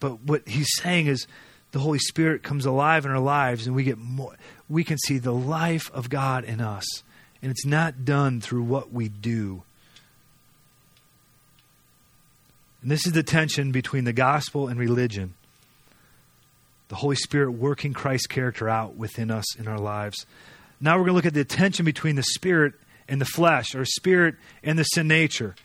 But 0.00 0.22
what 0.22 0.46
He's 0.46 0.68
saying 0.76 1.06
is 1.06 1.26
the 1.72 1.78
Holy 1.78 1.98
Spirit 1.98 2.42
comes 2.42 2.66
alive 2.66 3.04
in 3.04 3.10
our 3.10 3.18
lives, 3.18 3.66
and 3.66 3.74
we 3.74 3.84
get 3.84 3.98
more, 3.98 4.34
we 4.68 4.84
can 4.84 4.98
see 4.98 5.18
the 5.18 5.32
life 5.32 5.90
of 5.92 6.08
God 6.10 6.44
in 6.44 6.60
us. 6.60 6.84
And 7.42 7.50
it's 7.50 7.66
not 7.66 8.04
done 8.04 8.40
through 8.40 8.64
what 8.64 8.92
we 8.92 9.08
do. 9.08 9.62
And 12.86 12.92
this 12.92 13.04
is 13.04 13.14
the 13.14 13.24
tension 13.24 13.72
between 13.72 14.04
the 14.04 14.12
gospel 14.12 14.68
and 14.68 14.78
religion. 14.78 15.34
The 16.86 16.94
Holy 16.94 17.16
Spirit 17.16 17.50
working 17.50 17.92
Christ's 17.92 18.28
character 18.28 18.68
out 18.68 18.94
within 18.94 19.28
us 19.28 19.56
in 19.56 19.66
our 19.66 19.80
lives. 19.80 20.24
Now 20.80 20.92
we're 20.92 21.06
going 21.06 21.08
to 21.08 21.14
look 21.14 21.26
at 21.26 21.34
the 21.34 21.44
tension 21.44 21.84
between 21.84 22.14
the 22.14 22.22
spirit 22.22 22.74
and 23.08 23.20
the 23.20 23.24
flesh, 23.24 23.74
or 23.74 23.84
spirit 23.84 24.36
and 24.62 24.78
the 24.78 24.84
sin 24.84 25.08
nature. 25.08 25.56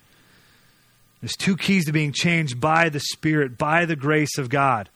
There's 1.21 1.35
two 1.35 1.55
keys 1.55 1.85
to 1.85 1.91
being 1.91 2.11
changed 2.11 2.59
by 2.59 2.89
the 2.89 2.99
Spirit, 2.99 3.55
by 3.55 3.85
the 3.85 3.95
grace 3.95 4.39
of 4.39 4.49
God. 4.49 4.89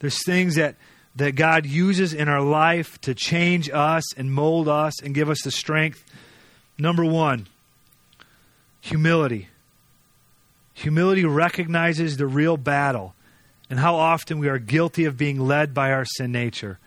There's 0.00 0.22
things 0.26 0.56
that, 0.56 0.74
that 1.14 1.36
God 1.36 1.64
uses 1.64 2.12
in 2.12 2.28
our 2.28 2.42
life 2.42 3.00
to 3.00 3.14
change 3.14 3.70
us 3.70 4.04
and 4.14 4.30
mold 4.30 4.68
us 4.68 5.00
and 5.02 5.14
give 5.14 5.30
us 5.30 5.40
the 5.42 5.50
strength. 5.50 6.04
Number 6.76 7.06
one, 7.06 7.46
humility. 8.82 9.48
Humility 10.76 11.24
recognizes 11.24 12.18
the 12.18 12.26
real 12.26 12.58
battle 12.58 13.14
and 13.70 13.78
how 13.78 13.94
often 13.94 14.38
we 14.38 14.48
are 14.48 14.58
guilty 14.58 15.06
of 15.06 15.16
being 15.16 15.40
led 15.40 15.72
by 15.72 15.90
our 15.90 16.04
sin 16.04 16.32
nature. 16.32 16.78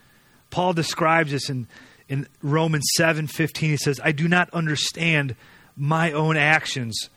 Paul 0.51 0.73
describes 0.73 1.31
this 1.31 1.49
in, 1.49 1.67
in 2.07 2.27
Romans 2.43 2.87
7 2.97 3.25
15. 3.25 3.71
He 3.71 3.77
says, 3.77 3.99
I 4.03 4.11
do 4.11 4.27
not 4.27 4.47
understand 4.51 5.35
my 5.75 6.11
own 6.11 6.37
actions, 6.37 7.09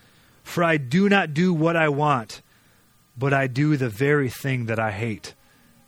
for 0.45 0.65
I 0.65 0.79
do 0.79 1.11
not 1.11 1.35
do 1.35 1.53
what 1.53 1.77
I 1.77 1.91
want, 1.91 2.41
but 3.19 3.35
I 3.35 3.49
do 3.49 3.77
the 3.77 3.91
very 3.91 4.31
thing 4.31 4.65
that 4.67 4.79
I 4.79 4.93
hate. 4.93 5.35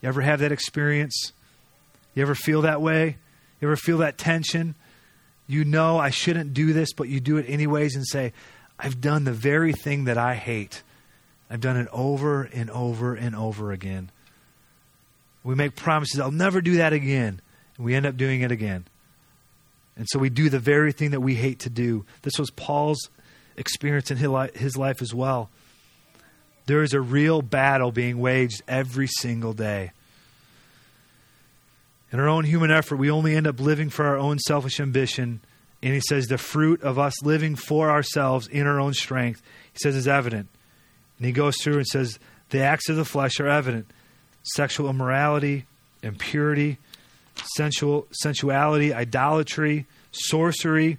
You 0.02 0.10
ever 0.10 0.20
have 0.20 0.40
that 0.40 0.52
experience? 0.52 1.32
You 2.14 2.20
ever 2.20 2.34
feel 2.34 2.60
that 2.60 2.82
way? 2.82 3.16
You 3.58 3.68
ever 3.68 3.76
feel 3.76 3.98
that 3.98 4.18
tension? 4.18 4.74
You 5.46 5.64
know 5.64 5.96
I 5.96 6.10
shouldn't 6.10 6.52
do 6.52 6.74
this, 6.74 6.92
but 6.92 7.08
you 7.08 7.20
do 7.20 7.38
it 7.38 7.46
anyways 7.48 7.96
and 7.96 8.06
say, 8.06 8.34
I've 8.78 9.00
done 9.00 9.24
the 9.24 9.32
very 9.32 9.72
thing 9.72 10.04
that 10.04 10.18
I 10.18 10.34
hate. 10.34 10.82
I've 11.50 11.60
done 11.60 11.76
it 11.76 11.88
over 11.92 12.42
and 12.42 12.70
over 12.70 13.14
and 13.14 13.36
over 13.36 13.72
again. 13.72 14.10
We 15.42 15.54
make 15.54 15.76
promises, 15.76 16.18
I'll 16.18 16.30
never 16.30 16.60
do 16.60 16.76
that 16.76 16.92
again. 16.92 17.40
And 17.76 17.84
we 17.84 17.94
end 17.94 18.06
up 18.06 18.16
doing 18.16 18.40
it 18.40 18.50
again. 18.50 18.86
And 19.96 20.06
so 20.08 20.18
we 20.18 20.30
do 20.30 20.48
the 20.48 20.58
very 20.58 20.92
thing 20.92 21.10
that 21.10 21.20
we 21.20 21.34
hate 21.34 21.60
to 21.60 21.70
do. 21.70 22.04
This 22.22 22.38
was 22.38 22.50
Paul's 22.50 23.10
experience 23.56 24.10
in 24.10 24.16
his 24.16 24.76
life 24.76 25.02
as 25.02 25.14
well. 25.14 25.50
There 26.66 26.82
is 26.82 26.94
a 26.94 27.00
real 27.00 27.42
battle 27.42 27.92
being 27.92 28.18
waged 28.18 28.62
every 28.66 29.06
single 29.06 29.52
day. 29.52 29.92
In 32.10 32.20
our 32.20 32.28
own 32.28 32.44
human 32.44 32.70
effort, 32.70 32.96
we 32.96 33.10
only 33.10 33.36
end 33.36 33.46
up 33.46 33.60
living 33.60 33.90
for 33.90 34.06
our 34.06 34.16
own 34.16 34.38
selfish 34.38 34.80
ambition 34.80 35.40
and 35.84 35.92
he 35.92 36.00
says 36.00 36.26
the 36.26 36.38
fruit 36.38 36.82
of 36.82 36.98
us 36.98 37.22
living 37.22 37.56
for 37.56 37.90
ourselves 37.90 38.48
in 38.48 38.66
our 38.66 38.80
own 38.80 38.94
strength, 38.94 39.42
he 39.70 39.78
says, 39.80 39.94
is 39.94 40.08
evident. 40.08 40.48
And 41.18 41.26
he 41.26 41.32
goes 41.32 41.58
through 41.60 41.76
and 41.76 41.86
says 41.86 42.18
the 42.48 42.62
acts 42.62 42.88
of 42.88 42.96
the 42.96 43.04
flesh 43.04 43.38
are 43.38 43.46
evident 43.46 43.86
sexual 44.54 44.88
immorality, 44.88 45.66
impurity, 46.02 46.78
sensual, 47.54 48.06
sensuality, 48.12 48.94
idolatry, 48.94 49.86
sorcery, 50.10 50.96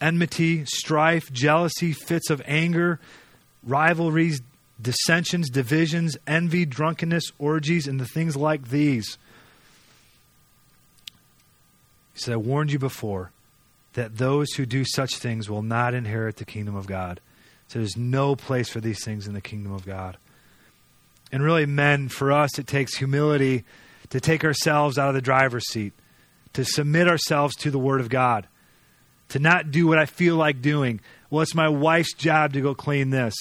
enmity, 0.00 0.64
strife, 0.64 1.30
jealousy, 1.30 1.92
fits 1.92 2.30
of 2.30 2.42
anger, 2.46 2.98
rivalries, 3.62 4.40
dissensions, 4.80 5.50
divisions, 5.50 6.16
envy, 6.26 6.64
drunkenness, 6.64 7.32
orgies, 7.38 7.86
and 7.86 8.00
the 8.00 8.06
things 8.06 8.36
like 8.36 8.68
these. 8.68 9.18
He 12.14 12.20
said, 12.20 12.32
I 12.32 12.38
warned 12.38 12.72
you 12.72 12.78
before 12.78 13.32
that 13.98 14.16
those 14.16 14.52
who 14.52 14.64
do 14.64 14.84
such 14.84 15.16
things 15.16 15.50
will 15.50 15.62
not 15.62 15.92
inherit 15.92 16.36
the 16.36 16.44
kingdom 16.44 16.76
of 16.76 16.86
God. 16.86 17.20
So 17.66 17.80
there's 17.80 17.96
no 17.96 18.36
place 18.36 18.68
for 18.68 18.80
these 18.80 19.04
things 19.04 19.26
in 19.26 19.34
the 19.34 19.40
kingdom 19.40 19.72
of 19.72 19.84
God. 19.84 20.16
And 21.32 21.42
really, 21.42 21.66
men, 21.66 22.08
for 22.08 22.30
us, 22.30 22.60
it 22.60 22.68
takes 22.68 22.96
humility 22.96 23.64
to 24.10 24.20
take 24.20 24.44
ourselves 24.44 24.98
out 24.98 25.08
of 25.08 25.14
the 25.16 25.20
driver's 25.20 25.68
seat, 25.68 25.94
to 26.52 26.64
submit 26.64 27.08
ourselves 27.08 27.56
to 27.56 27.72
the 27.72 27.78
Word 27.78 28.00
of 28.00 28.08
God, 28.08 28.46
to 29.30 29.40
not 29.40 29.72
do 29.72 29.88
what 29.88 29.98
I 29.98 30.06
feel 30.06 30.36
like 30.36 30.62
doing. 30.62 31.00
Well, 31.28 31.42
it's 31.42 31.56
my 31.56 31.68
wife's 31.68 32.14
job 32.14 32.52
to 32.52 32.60
go 32.60 32.76
clean 32.76 33.10
this. 33.10 33.34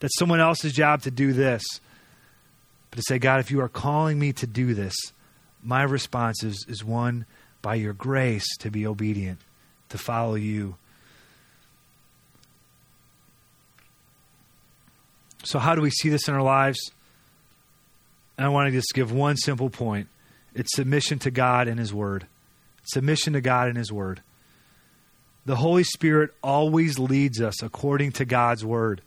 That's 0.00 0.18
someone 0.18 0.40
else's 0.40 0.72
job 0.72 1.02
to 1.02 1.12
do 1.12 1.32
this. 1.32 1.62
But 2.90 2.96
to 2.96 3.02
say, 3.06 3.20
God, 3.20 3.38
if 3.38 3.52
you 3.52 3.60
are 3.60 3.68
calling 3.68 4.18
me 4.18 4.32
to 4.32 4.48
do 4.48 4.74
this, 4.74 4.94
my 5.62 5.84
response 5.84 6.42
is, 6.42 6.66
is 6.68 6.84
one, 6.84 7.24
by 7.62 7.76
your 7.76 7.92
grace, 7.92 8.56
to 8.58 8.70
be 8.70 8.84
obedient, 8.84 9.38
to 9.92 9.98
follow 9.98 10.34
you. 10.34 10.74
So, 15.44 15.58
how 15.58 15.74
do 15.74 15.82
we 15.82 15.90
see 15.90 16.08
this 16.08 16.28
in 16.28 16.34
our 16.34 16.42
lives? 16.42 16.78
And 18.36 18.46
I 18.46 18.48
want 18.48 18.68
to 18.68 18.72
just 18.72 18.92
give 18.94 19.12
one 19.12 19.36
simple 19.36 19.70
point 19.70 20.08
it's 20.54 20.74
submission 20.74 21.18
to 21.20 21.30
God 21.30 21.68
and 21.68 21.78
His 21.78 21.94
Word. 21.94 22.26
Submission 22.84 23.34
to 23.34 23.40
God 23.40 23.68
and 23.68 23.76
His 23.76 23.92
Word. 23.92 24.22
The 25.44 25.56
Holy 25.56 25.84
Spirit 25.84 26.30
always 26.42 26.98
leads 26.98 27.40
us 27.40 27.62
according 27.62 28.12
to 28.12 28.24
God's 28.24 28.64
Word. 28.64 29.02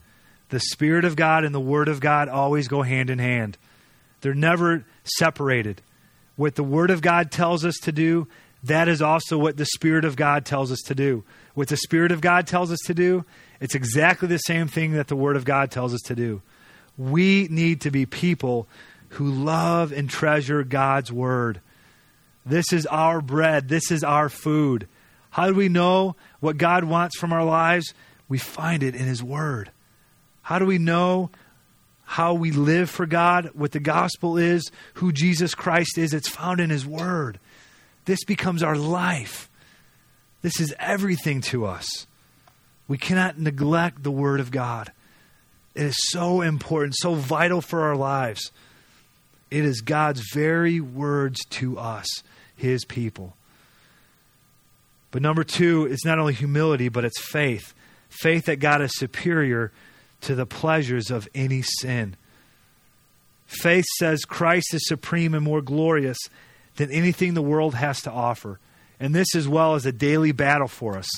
The 0.49 0.59
Spirit 0.59 1.05
of 1.05 1.15
God 1.15 1.43
and 1.43 1.55
the 1.55 1.59
Word 1.59 1.87
of 1.87 1.99
God 1.99 2.29
always 2.29 2.67
go 2.67 2.81
hand 2.81 3.09
in 3.09 3.19
hand, 3.19 3.57
they're 4.21 4.33
never 4.33 4.85
separated. 5.03 5.81
What 6.35 6.55
the 6.55 6.63
Word 6.63 6.89
of 6.89 7.01
God 7.01 7.31
tells 7.31 7.63
us 7.63 7.75
to 7.83 7.93
do, 7.93 8.27
that 8.67 8.87
is 8.87 9.01
also 9.01 9.37
what 9.37 9.57
the 9.57 9.65
Spirit 9.65 10.05
of 10.05 10.15
God 10.15 10.45
tells 10.45 10.71
us 10.71 10.81
to 10.85 10.95
do. 10.95 11.23
What 11.53 11.67
the 11.67 11.77
Spirit 11.77 12.11
of 12.11 12.21
God 12.21 12.47
tells 12.47 12.71
us 12.71 12.79
to 12.85 12.93
do, 12.93 13.25
it's 13.59 13.75
exactly 13.75 14.27
the 14.27 14.37
same 14.37 14.67
thing 14.67 14.93
that 14.93 15.07
the 15.07 15.15
Word 15.15 15.35
of 15.35 15.45
God 15.45 15.71
tells 15.71 15.93
us 15.93 16.01
to 16.01 16.15
do. 16.15 16.41
We 16.97 17.47
need 17.49 17.81
to 17.81 17.91
be 17.91 18.05
people 18.05 18.67
who 19.09 19.31
love 19.31 19.91
and 19.91 20.09
treasure 20.09 20.63
God's 20.63 21.11
Word. 21.11 21.61
This 22.45 22.73
is 22.73 22.85
our 22.85 23.21
bread, 23.21 23.69
this 23.69 23.91
is 23.91 24.03
our 24.03 24.29
food. 24.29 24.87
How 25.31 25.47
do 25.47 25.53
we 25.53 25.69
know 25.69 26.15
what 26.39 26.57
God 26.57 26.83
wants 26.83 27.17
from 27.17 27.33
our 27.33 27.43
lives? 27.43 27.93
We 28.27 28.37
find 28.37 28.83
it 28.83 28.95
in 28.95 29.05
His 29.05 29.21
Word. 29.21 29.71
How 30.41 30.59
do 30.59 30.65
we 30.65 30.77
know 30.77 31.29
how 32.03 32.33
we 32.33 32.51
live 32.51 32.89
for 32.89 33.05
God, 33.05 33.51
what 33.53 33.71
the 33.71 33.79
gospel 33.79 34.37
is, 34.37 34.71
who 34.95 35.11
Jesus 35.11 35.55
Christ 35.55 35.97
is? 35.97 36.13
It's 36.13 36.29
found 36.29 36.59
in 36.59 36.69
His 36.69 36.85
Word. 36.85 37.39
This 38.05 38.23
becomes 38.23 38.63
our 38.63 38.77
life. 38.77 39.49
This 40.41 40.59
is 40.59 40.73
everything 40.79 41.41
to 41.41 41.65
us. 41.65 42.07
We 42.87 42.97
cannot 42.97 43.39
neglect 43.39 44.03
the 44.03 44.11
Word 44.11 44.39
of 44.39 44.51
God. 44.51 44.91
It 45.73 45.83
is 45.83 45.97
so 46.11 46.41
important, 46.41 46.95
so 46.97 47.15
vital 47.15 47.61
for 47.61 47.81
our 47.83 47.95
lives. 47.95 48.51
It 49.49 49.65
is 49.65 49.81
God's 49.81 50.21
very 50.33 50.79
words 50.79 51.39
to 51.51 51.77
us, 51.79 52.07
His 52.55 52.85
people. 52.85 53.35
But 55.11 55.21
number 55.21 55.43
two, 55.43 55.85
it's 55.85 56.05
not 56.05 56.19
only 56.19 56.33
humility, 56.33 56.89
but 56.89 57.05
it's 57.05 57.21
faith. 57.21 57.73
Faith 58.09 58.45
that 58.45 58.57
God 58.57 58.81
is 58.81 58.91
superior 58.95 59.71
to 60.21 60.35
the 60.35 60.45
pleasures 60.45 61.09
of 61.09 61.27
any 61.33 61.61
sin. 61.61 62.15
Faith 63.45 63.85
says 63.97 64.25
Christ 64.25 64.73
is 64.73 64.87
supreme 64.87 65.33
and 65.33 65.43
more 65.43 65.61
glorious 65.61 66.17
than 66.75 66.91
anything 66.91 67.33
the 67.33 67.41
world 67.41 67.75
has 67.75 68.01
to 68.01 68.11
offer. 68.11 68.59
And 68.99 69.13
this, 69.13 69.35
as 69.35 69.47
well, 69.47 69.75
is 69.75 69.85
a 69.85 69.91
daily 69.91 70.31
battle 70.31 70.67
for 70.67 70.97
us. 70.97 71.09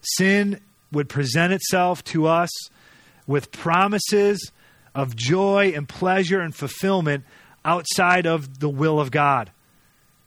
Sin 0.00 0.60
would 0.92 1.08
present 1.08 1.52
itself 1.52 2.02
to 2.04 2.26
us 2.26 2.50
with 3.26 3.52
promises 3.52 4.52
of 4.94 5.16
joy 5.16 5.72
and 5.74 5.88
pleasure 5.88 6.40
and 6.40 6.54
fulfillment 6.54 7.24
outside 7.64 8.26
of 8.26 8.60
the 8.60 8.68
will 8.68 9.00
of 9.00 9.10
God. 9.10 9.50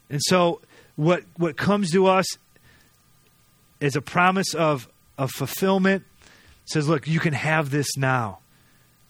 And 0.09 0.21
so, 0.23 0.61
what, 0.95 1.23
what 1.37 1.57
comes 1.57 1.91
to 1.91 2.07
us 2.07 2.25
is 3.79 3.95
a 3.95 4.01
promise 4.01 4.53
of, 4.55 4.87
of 5.17 5.31
fulfillment. 5.31 6.03
It 6.63 6.69
says, 6.69 6.89
Look, 6.89 7.07
you 7.07 7.19
can 7.19 7.33
have 7.33 7.69
this 7.69 7.97
now. 7.97 8.39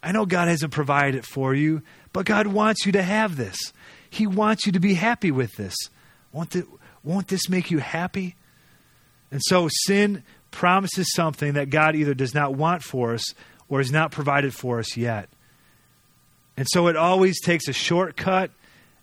I 0.03 0.11
know 0.11 0.25
God 0.25 0.47
hasn't 0.47 0.73
provided 0.73 1.15
it 1.15 1.25
for 1.25 1.53
you, 1.53 1.81
but 2.13 2.25
God 2.25 2.47
wants 2.47 2.85
you 2.85 2.91
to 2.93 3.01
have 3.01 3.35
this. 3.35 3.57
He 4.09 4.27
wants 4.27 4.65
you 4.65 4.71
to 4.71 4.79
be 4.79 4.93
happy 4.93 5.31
with 5.31 5.55
this. 5.55 5.75
Won't, 6.31 6.51
the, 6.51 6.65
won't 7.03 7.27
this 7.27 7.49
make 7.49 7.71
you 7.71 7.79
happy? 7.79 8.35
And 9.31 9.41
so, 9.43 9.67
sin 9.85 10.23
promises 10.51 11.11
something 11.13 11.53
that 11.53 11.69
God 11.69 11.95
either 11.95 12.13
does 12.13 12.33
not 12.33 12.55
want 12.55 12.83
for 12.83 13.13
us 13.13 13.33
or 13.69 13.79
has 13.79 13.91
not 13.91 14.11
provided 14.11 14.53
for 14.53 14.79
us 14.79 14.95
yet. 14.95 15.29
And 16.55 16.67
so 16.71 16.87
it 16.87 16.95
always 16.95 17.39
takes 17.39 17.67
a 17.67 17.73
shortcut. 17.73 18.51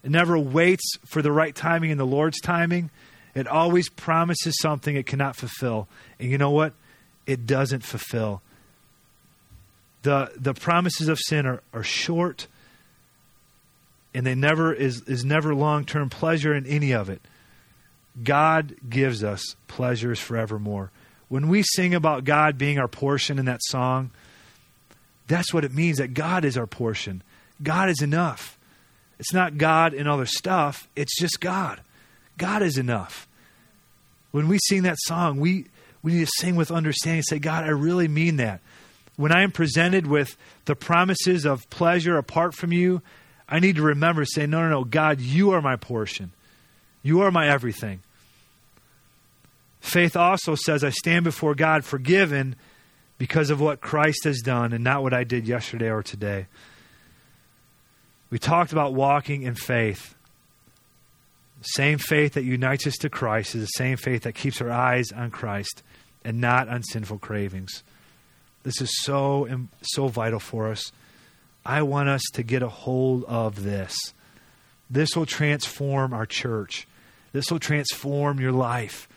It 0.02 0.10
never 0.10 0.38
waits 0.38 0.96
for 1.04 1.22
the 1.22 1.32
right 1.32 1.54
timing 1.54 1.90
and 1.90 2.00
the 2.00 2.06
Lord's 2.06 2.40
timing. 2.40 2.90
It 3.34 3.46
always 3.46 3.88
promises 3.88 4.56
something 4.60 4.96
it 4.96 5.06
cannot 5.06 5.36
fulfill. 5.36 5.88
And 6.18 6.30
you 6.30 6.38
know 6.38 6.50
what? 6.50 6.72
It 7.26 7.46
doesn't 7.46 7.84
fulfill. 7.84 8.42
The, 10.02 10.30
the 10.36 10.54
promises 10.54 11.08
of 11.08 11.18
sin 11.18 11.46
are, 11.46 11.62
are 11.72 11.82
short 11.82 12.46
and 14.14 14.24
they 14.24 14.34
never 14.34 14.72
is, 14.72 15.02
is 15.02 15.24
never 15.24 15.54
long 15.54 15.84
term 15.84 16.08
pleasure 16.08 16.54
in 16.54 16.66
any 16.66 16.92
of 16.92 17.10
it. 17.10 17.20
God 18.22 18.76
gives 18.88 19.24
us 19.24 19.56
pleasures 19.66 20.20
forevermore. 20.20 20.92
When 21.28 21.48
we 21.48 21.62
sing 21.62 21.94
about 21.94 22.24
God 22.24 22.56
being 22.56 22.78
our 22.78 22.86
portion 22.86 23.38
in 23.38 23.46
that 23.46 23.60
song, 23.64 24.12
that's 25.26 25.52
what 25.52 25.64
it 25.64 25.72
means 25.72 25.98
that 25.98 26.14
God 26.14 26.44
is 26.44 26.56
our 26.56 26.66
portion. 26.66 27.22
God 27.62 27.88
is 27.88 28.02
enough. 28.02 28.58
It's 29.18 29.32
not 29.32 29.58
God 29.58 29.94
and 29.94 30.08
other 30.08 30.26
stuff, 30.26 30.88
it's 30.94 31.18
just 31.18 31.40
God. 31.40 31.80
God 32.36 32.62
is 32.62 32.78
enough. 32.78 33.28
When 34.32 34.48
we 34.48 34.58
sing 34.68 34.82
that 34.82 34.96
song, 34.98 35.38
we, 35.38 35.66
we 36.02 36.14
need 36.14 36.26
to 36.26 36.32
sing 36.40 36.56
with 36.56 36.72
understanding 36.72 37.22
say, 37.22 37.38
God, 37.38 37.64
I 37.64 37.68
really 37.68 38.08
mean 38.08 38.36
that. 38.36 38.60
When 39.16 39.30
I 39.30 39.42
am 39.42 39.52
presented 39.52 40.08
with 40.08 40.36
the 40.64 40.74
promises 40.74 41.44
of 41.44 41.70
pleasure 41.70 42.16
apart 42.16 42.54
from 42.54 42.72
you, 42.72 43.00
I 43.54 43.60
need 43.60 43.76
to 43.76 43.82
remember, 43.82 44.24
say, 44.24 44.46
no, 44.46 44.62
no, 44.62 44.68
no, 44.68 44.82
God, 44.82 45.20
you 45.20 45.52
are 45.52 45.62
my 45.62 45.76
portion. 45.76 46.32
You 47.04 47.20
are 47.20 47.30
my 47.30 47.48
everything. 47.48 48.02
Faith 49.78 50.16
also 50.16 50.56
says, 50.56 50.82
I 50.82 50.90
stand 50.90 51.22
before 51.22 51.54
God 51.54 51.84
forgiven 51.84 52.56
because 53.16 53.50
of 53.50 53.60
what 53.60 53.80
Christ 53.80 54.24
has 54.24 54.40
done 54.40 54.72
and 54.72 54.82
not 54.82 55.04
what 55.04 55.14
I 55.14 55.22
did 55.22 55.46
yesterday 55.46 55.88
or 55.88 56.02
today. 56.02 56.46
We 58.28 58.40
talked 58.40 58.72
about 58.72 58.92
walking 58.92 59.42
in 59.42 59.54
faith. 59.54 60.16
The 61.60 61.68
same 61.76 61.98
faith 61.98 62.32
that 62.32 62.42
unites 62.42 62.88
us 62.88 62.96
to 63.02 63.08
Christ 63.08 63.54
is 63.54 63.60
the 63.60 63.66
same 63.78 63.96
faith 63.96 64.24
that 64.24 64.34
keeps 64.34 64.60
our 64.60 64.72
eyes 64.72 65.12
on 65.12 65.30
Christ 65.30 65.84
and 66.24 66.40
not 66.40 66.68
on 66.68 66.82
sinful 66.82 67.18
cravings. 67.18 67.84
This 68.64 68.80
is 68.80 68.90
so 69.02 69.48
so 69.82 70.08
vital 70.08 70.40
for 70.40 70.72
us. 70.72 70.90
I 71.64 71.82
want 71.82 72.08
us 72.08 72.22
to 72.34 72.42
get 72.42 72.62
a 72.62 72.68
hold 72.68 73.24
of 73.24 73.62
this. 73.62 73.94
This 74.90 75.16
will 75.16 75.26
transform 75.26 76.12
our 76.12 76.26
church. 76.26 76.86
This 77.32 77.50
will 77.50 77.58
transform 77.58 78.38
your 78.40 78.52
life. 78.52 79.08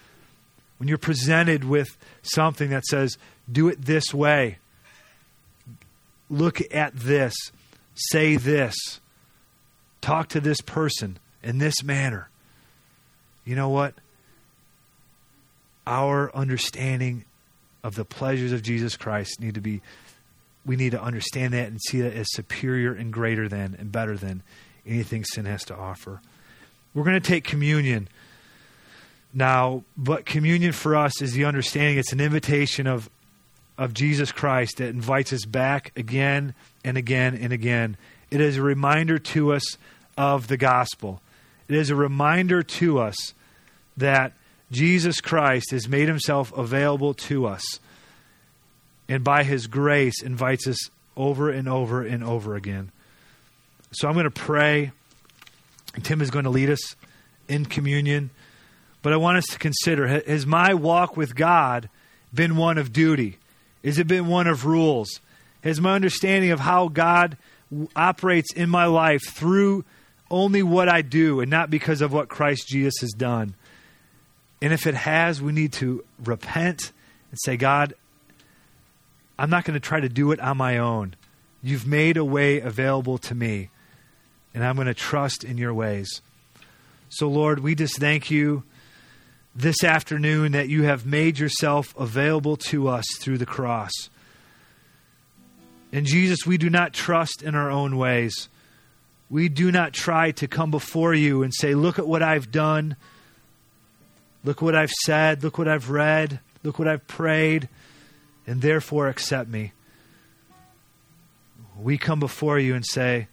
When 0.78 0.88
you're 0.88 0.98
presented 0.98 1.64
with 1.64 1.98
something 2.22 2.70
that 2.70 2.86
says, 2.86 3.18
do 3.52 3.68
it 3.68 3.84
this 3.84 4.14
way, 4.14 4.60
look 6.30 6.62
at 6.74 6.96
this, 6.96 7.34
say 7.94 8.36
this, 8.36 8.76
talk 10.02 10.30
to 10.30 10.40
this 10.40 10.62
person 10.62 11.18
in 11.44 11.58
this 11.58 11.84
manner, 11.84 12.30
you 13.44 13.56
know 13.56 13.70
what? 13.70 13.94
Our 15.86 16.36
understanding 16.36 17.24
of 17.84 17.96
the 17.96 18.06
pleasures 18.06 18.52
of 18.52 18.62
Jesus 18.62 18.98
Christ 18.98 19.40
need 19.40 19.56
to 19.56 19.62
be 19.62 19.82
we 20.68 20.76
need 20.76 20.92
to 20.92 21.02
understand 21.02 21.54
that 21.54 21.70
and 21.70 21.82
see 21.82 22.02
that 22.02 22.14
as 22.14 22.28
superior 22.30 22.94
and 22.94 23.12
greater 23.12 23.48
than 23.50 23.76
and 23.80 23.92
better 23.92 24.18
than 24.18 24.44
anything 24.86 25.24
sin 25.24 25.46
has 25.46 25.64
to 25.66 25.76
offer. 25.76 26.22
We're 26.94 27.06
going 27.06 27.20
to 27.20 27.28
take 27.28 27.44
communion 27.44 28.10
now, 29.34 29.84
but 29.96 30.26
communion 30.26 30.74
for 30.74 30.96
us 30.96 31.22
is 31.22 31.34
the 31.34 31.46
understanding 31.46 31.98
it's 31.98 32.14
an 32.14 32.20
invitation 32.20 32.86
of 32.86 33.10
of 33.78 33.94
Jesus 33.94 34.32
Christ 34.32 34.78
that 34.78 34.90
invites 34.90 35.32
us 35.32 35.46
back 35.46 35.92
again 35.96 36.56
and 36.84 36.98
again 36.98 37.36
and 37.36 37.54
again. 37.54 37.96
It 38.32 38.42
is 38.42 38.58
a 38.58 38.62
reminder 38.62 39.20
to 39.20 39.54
us 39.54 39.78
of 40.18 40.48
the 40.48 40.58
gospel. 40.58 41.22
It 41.68 41.76
is 41.76 41.92
a 41.92 41.96
reminder 41.96 42.64
to 42.64 43.00
us 43.00 43.34
that 43.96 44.34
Jesus 44.72 45.22
Christ 45.22 45.72
has 45.72 45.88
made 45.88 46.08
himself 46.08 46.52
available 46.58 47.14
to 47.14 47.46
us 47.46 47.80
and 49.10 49.24
by 49.24 49.44
his 49.44 49.68
grace 49.68 50.22
invites 50.22 50.68
us 50.68 50.90
over 51.16 51.50
and 51.50 51.68
over 51.68 52.04
and 52.04 52.24
over 52.24 52.56
again. 52.56 52.92
So 53.92 54.08
I'm 54.08 54.14
going 54.14 54.26
to 54.26 54.32
pray. 54.32 54.92
Tim 56.04 56.22
is 56.22 56.30
going 56.30 56.46
to 56.46 56.52
lead 56.52 56.70
us 56.70 56.96
in 57.48 57.66
communion. 57.66 58.30
But 59.02 59.14
I 59.14 59.18
want 59.18 59.38
us 59.38 59.46
to 59.48 59.60
consider 59.60 60.08
has 60.08 60.46
my 60.46 60.74
walk 60.74 61.16
with 61.16 61.36
God 61.36 61.90
been 62.34 62.58
one 62.58 62.78
of 62.78 62.92
duty? 62.92 63.38
Has 63.84 63.98
it 64.00 64.08
been 64.08 64.28
one 64.28 64.48
of 64.48 64.66
rules? 64.66 65.20
Has 65.64 65.80
my 65.80 65.96
understanding 65.96 66.52
of 66.52 66.60
how 66.60 66.88
God 66.88 67.38
operates 67.96 68.54
in 68.54 68.70
my 68.70 68.86
life 68.86 69.22
through 69.30 69.86
only 70.30 70.62
what 70.62 70.90
I 70.90 71.02
do 71.02 71.40
and 71.40 71.50
not 71.50 71.70
because 71.70 72.02
of 72.02 72.12
what 72.12 72.28
Christ 72.28 72.68
Jesus 72.68 72.96
has 73.02 73.12
done? 73.12 73.56
And 74.62 74.74
if 74.74 74.88
it 74.88 74.96
has, 74.96 75.42
we 75.42 75.52
need 75.52 75.74
to 75.74 76.04
repent 76.24 76.92
and 77.30 77.40
say, 77.44 77.58
God, 77.58 77.94
I'm 79.38 79.50
not 79.50 79.66
going 79.66 79.76
to 79.76 79.80
try 79.80 80.00
to 80.00 80.10
do 80.10 80.32
it 80.32 80.40
on 80.40 80.58
my 80.58 80.78
own. 80.78 81.16
You've 81.62 81.88
made 81.88 82.18
a 82.18 82.26
way 82.26 82.60
available 82.60 83.18
to 83.20 83.36
me, 83.36 83.70
and 84.54 84.64
I'm 84.64 84.76
going 84.76 84.88
to 84.88 84.94
trust 84.94 85.44
in 85.44 85.58
your 85.58 85.74
ways. 85.74 86.22
So, 87.10 87.30
Lord, 87.30 87.60
we 87.60 87.76
just 87.76 88.00
thank 88.00 88.32
you 88.32 88.64
this 89.56 89.84
afternoon 89.84 90.52
that 90.52 90.70
you 90.70 90.84
have 90.84 91.06
made 91.06 91.40
yourself 91.40 91.96
available 91.98 92.58
to 92.58 92.88
us 92.88 93.06
through 93.20 93.38
the 93.40 93.46
cross. 93.46 93.92
And 95.92 96.06
Jesus, 96.06 96.46
we 96.46 96.58
do 96.58 96.70
not 96.70 96.94
trust 96.94 97.42
in 97.42 97.56
our 97.56 97.72
own 97.72 97.98
ways. 97.98 98.50
We 99.30 99.50
do 99.50 99.72
not 99.72 99.94
try 99.94 100.32
to 100.32 100.48
come 100.48 100.72
before 100.72 101.14
you 101.14 101.44
and 101.44 101.54
say, 101.54 101.76
Look 101.76 101.98
at 101.98 102.08
what 102.08 102.22
I've 102.22 102.52
done. 102.52 102.96
Look 104.44 104.62
what 104.62 104.76
I've 104.76 104.92
said. 104.92 105.44
Look 105.44 105.58
what 105.58 105.68
I've 105.68 105.90
read. 105.90 106.40
Look 106.64 106.80
what 106.80 106.88
I've 106.88 107.08
prayed. 107.08 107.68
And 108.48 108.62
therefore 108.62 109.08
accept 109.08 109.50
me. 109.50 109.74
We 111.78 111.98
come 111.98 112.20
before 112.20 112.58
you 112.58 112.74
and 112.74 112.86
say, 112.86 113.28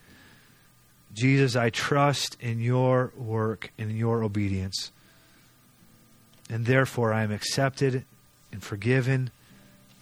Jesus, 1.14 1.54
I 1.54 1.70
trust 1.70 2.36
in 2.40 2.60
your 2.60 3.12
work 3.16 3.70
and 3.78 3.90
in 3.90 3.96
your 3.96 4.24
obedience. 4.24 4.90
And 6.50 6.66
therefore 6.66 7.12
I 7.12 7.22
am 7.22 7.30
accepted 7.30 8.04
and 8.52 8.62
forgiven, 8.62 9.30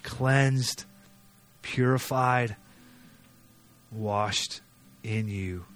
cleansed, 0.03 0.87
purified, 1.61 2.57
washed 3.91 4.63
in 5.05 5.29
you. 5.29 5.67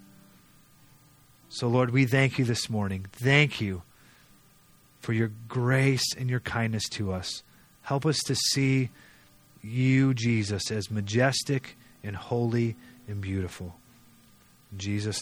So, 1.49 1.67
Lord, 1.67 1.91
we 1.91 2.05
thank 2.05 2.37
you 2.37 2.45
this 2.45 2.69
morning. 2.69 3.05
Thank 3.13 3.61
you 3.61 3.83
for 4.99 5.13
your 5.13 5.31
grace 5.47 6.15
and 6.17 6.29
your 6.29 6.39
kindness 6.39 6.89
to 6.89 7.13
us. 7.13 7.43
Help 7.83 8.05
us 8.05 8.17
to 8.25 8.35
see 8.35 8.89
you, 9.61 10.13
Jesus, 10.13 10.71
as 10.71 10.91
majestic 10.91 11.77
and 12.03 12.15
holy 12.15 12.75
and 13.07 13.21
beautiful. 13.21 13.75
In 14.71 14.77
Jesus' 14.77 15.21